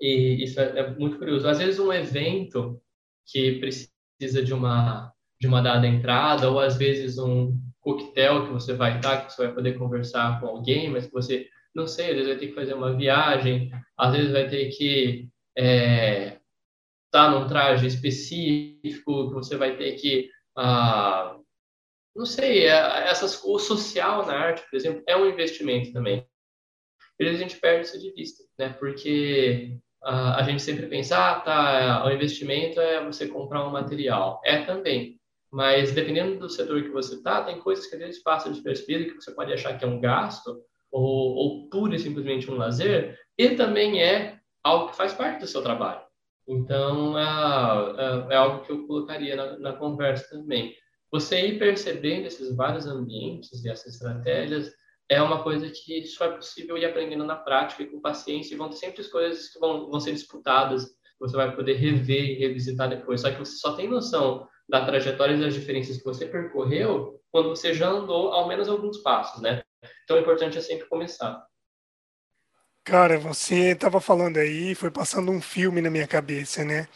e 0.00 0.42
isso 0.42 0.60
é, 0.60 0.78
é 0.78 0.90
muito 0.90 1.18
curioso. 1.18 1.48
Às 1.48 1.58
vezes 1.58 1.78
um 1.78 1.92
evento 1.92 2.80
que 3.26 3.58
precisa 3.58 4.42
de 4.42 4.52
uma 4.52 5.12
de 5.38 5.46
uma 5.46 5.60
dada 5.60 5.86
entrada 5.86 6.50
ou 6.50 6.58
às 6.58 6.76
vezes 6.76 7.18
um 7.18 7.58
coquetel 7.80 8.46
que 8.46 8.52
você 8.52 8.72
vai 8.72 8.96
estar, 8.96 9.26
que 9.26 9.32
você 9.32 9.46
vai 9.46 9.54
poder 9.54 9.78
conversar 9.78 10.40
com 10.40 10.46
alguém, 10.46 10.90
mas 10.90 11.06
que 11.06 11.12
você, 11.12 11.46
não 11.76 11.86
sei, 11.86 12.06
às 12.06 12.14
vezes 12.14 12.28
vai 12.28 12.38
ter 12.38 12.46
que 12.48 12.54
fazer 12.54 12.74
uma 12.74 12.96
viagem, 12.96 13.70
às 13.98 14.12
vezes 14.12 14.32
vai 14.32 14.48
ter 14.48 14.70
que 14.70 15.28
é, 15.56 16.38
estar 17.06 17.30
num 17.30 17.46
traje 17.46 17.86
específico, 17.86 19.28
que 19.28 19.34
você 19.34 19.56
vai 19.56 19.76
ter 19.76 19.92
que, 19.96 20.30
ah, 20.56 21.38
não 22.14 22.24
sei, 22.24 22.66
é, 22.66 23.08
essas, 23.08 23.44
o 23.44 23.58
social 23.58 24.26
na 24.26 24.32
arte, 24.32 24.64
por 24.70 24.76
exemplo, 24.76 25.02
é 25.06 25.14
um 25.16 25.28
investimento 25.28 25.92
também. 25.92 26.26
E 27.20 27.28
a 27.28 27.34
gente 27.34 27.58
perde 27.58 27.86
isso 27.86 28.00
de 28.00 28.10
vista, 28.12 28.42
né? 28.58 28.70
Porque 28.70 29.78
a 30.02 30.42
gente 30.44 30.62
sempre 30.62 30.86
pensa, 30.86 31.16
ah, 31.18 31.40
tá, 31.40 32.06
o 32.06 32.10
investimento 32.10 32.80
é 32.80 33.04
você 33.04 33.26
comprar 33.26 33.66
um 33.66 33.72
material. 33.72 34.40
É 34.44 34.64
também. 34.64 35.18
Mas 35.50 35.92
dependendo 35.92 36.38
do 36.38 36.48
setor 36.48 36.82
que 36.82 36.90
você 36.90 37.22
tá, 37.22 37.42
tem 37.42 37.58
coisas 37.60 37.86
que 37.86 37.94
às 37.96 38.00
vezes 38.00 38.22
passam 38.22 38.52
despercebido, 38.52 39.06
que 39.06 39.14
você 39.14 39.32
pode 39.32 39.52
achar 39.52 39.76
que 39.76 39.84
é 39.84 39.88
um 39.88 40.00
gasto, 40.00 40.62
ou, 40.96 41.34
ou 41.34 41.68
pura 41.68 41.94
e 41.94 41.98
simplesmente 41.98 42.50
um 42.50 42.56
lazer, 42.56 43.18
e 43.38 43.50
também 43.50 44.02
é 44.02 44.38
algo 44.64 44.88
que 44.90 44.96
faz 44.96 45.12
parte 45.12 45.40
do 45.40 45.46
seu 45.46 45.62
trabalho. 45.62 46.00
Então, 46.48 47.18
é, 47.18 47.22
é, 47.22 48.34
é 48.34 48.36
algo 48.36 48.64
que 48.64 48.72
eu 48.72 48.86
colocaria 48.86 49.36
na, 49.36 49.58
na 49.58 49.72
conversa 49.72 50.28
também. 50.30 50.74
Você 51.12 51.48
ir 51.48 51.58
percebendo 51.58 52.26
esses 52.26 52.54
vários 52.54 52.86
ambientes 52.86 53.64
e 53.64 53.68
essas 53.68 53.94
estratégias 53.94 54.72
é 55.08 55.20
uma 55.20 55.42
coisa 55.42 55.70
que 55.70 56.04
só 56.06 56.24
é 56.24 56.36
possível 56.36 56.76
ir 56.76 56.84
aprendendo 56.84 57.24
na 57.24 57.36
prática 57.36 57.82
e 57.82 57.86
com 57.86 58.00
paciência, 58.00 58.54
e 58.54 58.58
vão 58.58 58.68
ter 58.68 58.76
sempre 58.76 59.02
as 59.02 59.08
coisas 59.08 59.48
que 59.48 59.58
vão, 59.58 59.90
vão 59.90 60.00
ser 60.00 60.12
disputadas, 60.12 60.86
você 61.20 61.36
vai 61.36 61.54
poder 61.54 61.74
rever 61.74 62.24
e 62.24 62.38
revisitar 62.38 62.88
depois. 62.88 63.20
Só 63.20 63.30
que 63.30 63.38
você 63.38 63.56
só 63.56 63.74
tem 63.74 63.88
noção 63.88 64.46
da 64.68 64.84
trajetória 64.84 65.34
e 65.34 65.40
das 65.40 65.54
diferenças 65.54 65.98
que 65.98 66.04
você 66.04 66.26
percorreu 66.26 67.20
quando 67.30 67.50
você 67.50 67.72
já 67.72 67.88
andou 67.88 68.32
ao 68.32 68.48
menos 68.48 68.68
alguns 68.68 68.98
passos, 68.98 69.40
né? 69.42 69.62
Então, 70.06 70.16
o 70.16 70.20
importante 70.20 70.56
é 70.56 70.60
sempre 70.60 70.86
começar. 70.86 71.44
Cara, 72.84 73.18
você 73.18 73.72
estava 73.72 74.00
falando 74.00 74.36
aí, 74.36 74.72
foi 74.76 74.88
passando 74.88 75.32
um 75.32 75.40
filme 75.40 75.80
na 75.80 75.90
minha 75.90 76.06
cabeça, 76.06 76.64
né? 76.64 76.86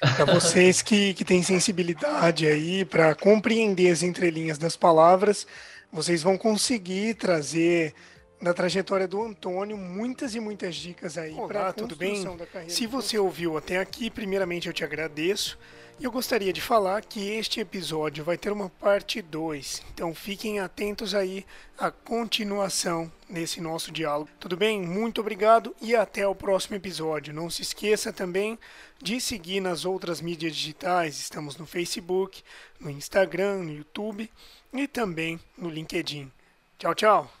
Para 0.00 0.24
vocês 0.24 0.82
que, 0.82 1.14
que 1.14 1.24
têm 1.24 1.44
sensibilidade 1.44 2.48
aí 2.48 2.84
para 2.84 3.14
compreender 3.14 3.92
as 3.92 4.02
entrelinhas 4.02 4.58
das 4.58 4.74
palavras, 4.74 5.46
vocês 5.92 6.24
vão 6.24 6.36
conseguir 6.36 7.14
trazer 7.14 7.94
na 8.40 8.52
trajetória 8.52 9.06
do 9.06 9.22
Antônio 9.22 9.76
muitas 9.76 10.34
e 10.34 10.40
muitas 10.40 10.74
dicas 10.74 11.16
aí 11.16 11.36
para 11.46 11.72
tudo 11.72 11.94
bem? 11.94 12.24
Se 12.66 12.84
você 12.88 13.16
ouviu 13.16 13.56
até 13.56 13.78
aqui, 13.78 14.10
primeiramente 14.10 14.66
eu 14.66 14.72
te 14.72 14.82
agradeço. 14.82 15.56
Eu 16.00 16.10
gostaria 16.10 16.50
de 16.50 16.62
falar 16.62 17.04
que 17.04 17.28
este 17.32 17.60
episódio 17.60 18.24
vai 18.24 18.38
ter 18.38 18.50
uma 18.50 18.70
parte 18.70 19.20
2, 19.20 19.82
então 19.92 20.14
fiquem 20.14 20.58
atentos 20.58 21.14
aí 21.14 21.44
à 21.76 21.90
continuação 21.90 23.12
nesse 23.28 23.60
nosso 23.60 23.92
diálogo. 23.92 24.30
Tudo 24.40 24.56
bem? 24.56 24.80
Muito 24.80 25.20
obrigado 25.20 25.76
e 25.78 25.94
até 25.94 26.26
o 26.26 26.34
próximo 26.34 26.74
episódio. 26.74 27.34
Não 27.34 27.50
se 27.50 27.60
esqueça 27.60 28.14
também 28.14 28.58
de 28.98 29.20
seguir 29.20 29.60
nas 29.60 29.84
outras 29.84 30.22
mídias 30.22 30.56
digitais. 30.56 31.18
Estamos 31.20 31.58
no 31.58 31.66
Facebook, 31.66 32.42
no 32.80 32.88
Instagram, 32.88 33.64
no 33.64 33.70
YouTube 33.70 34.30
e 34.72 34.88
também 34.88 35.38
no 35.54 35.68
LinkedIn. 35.68 36.32
Tchau, 36.78 36.94
tchau! 36.94 37.39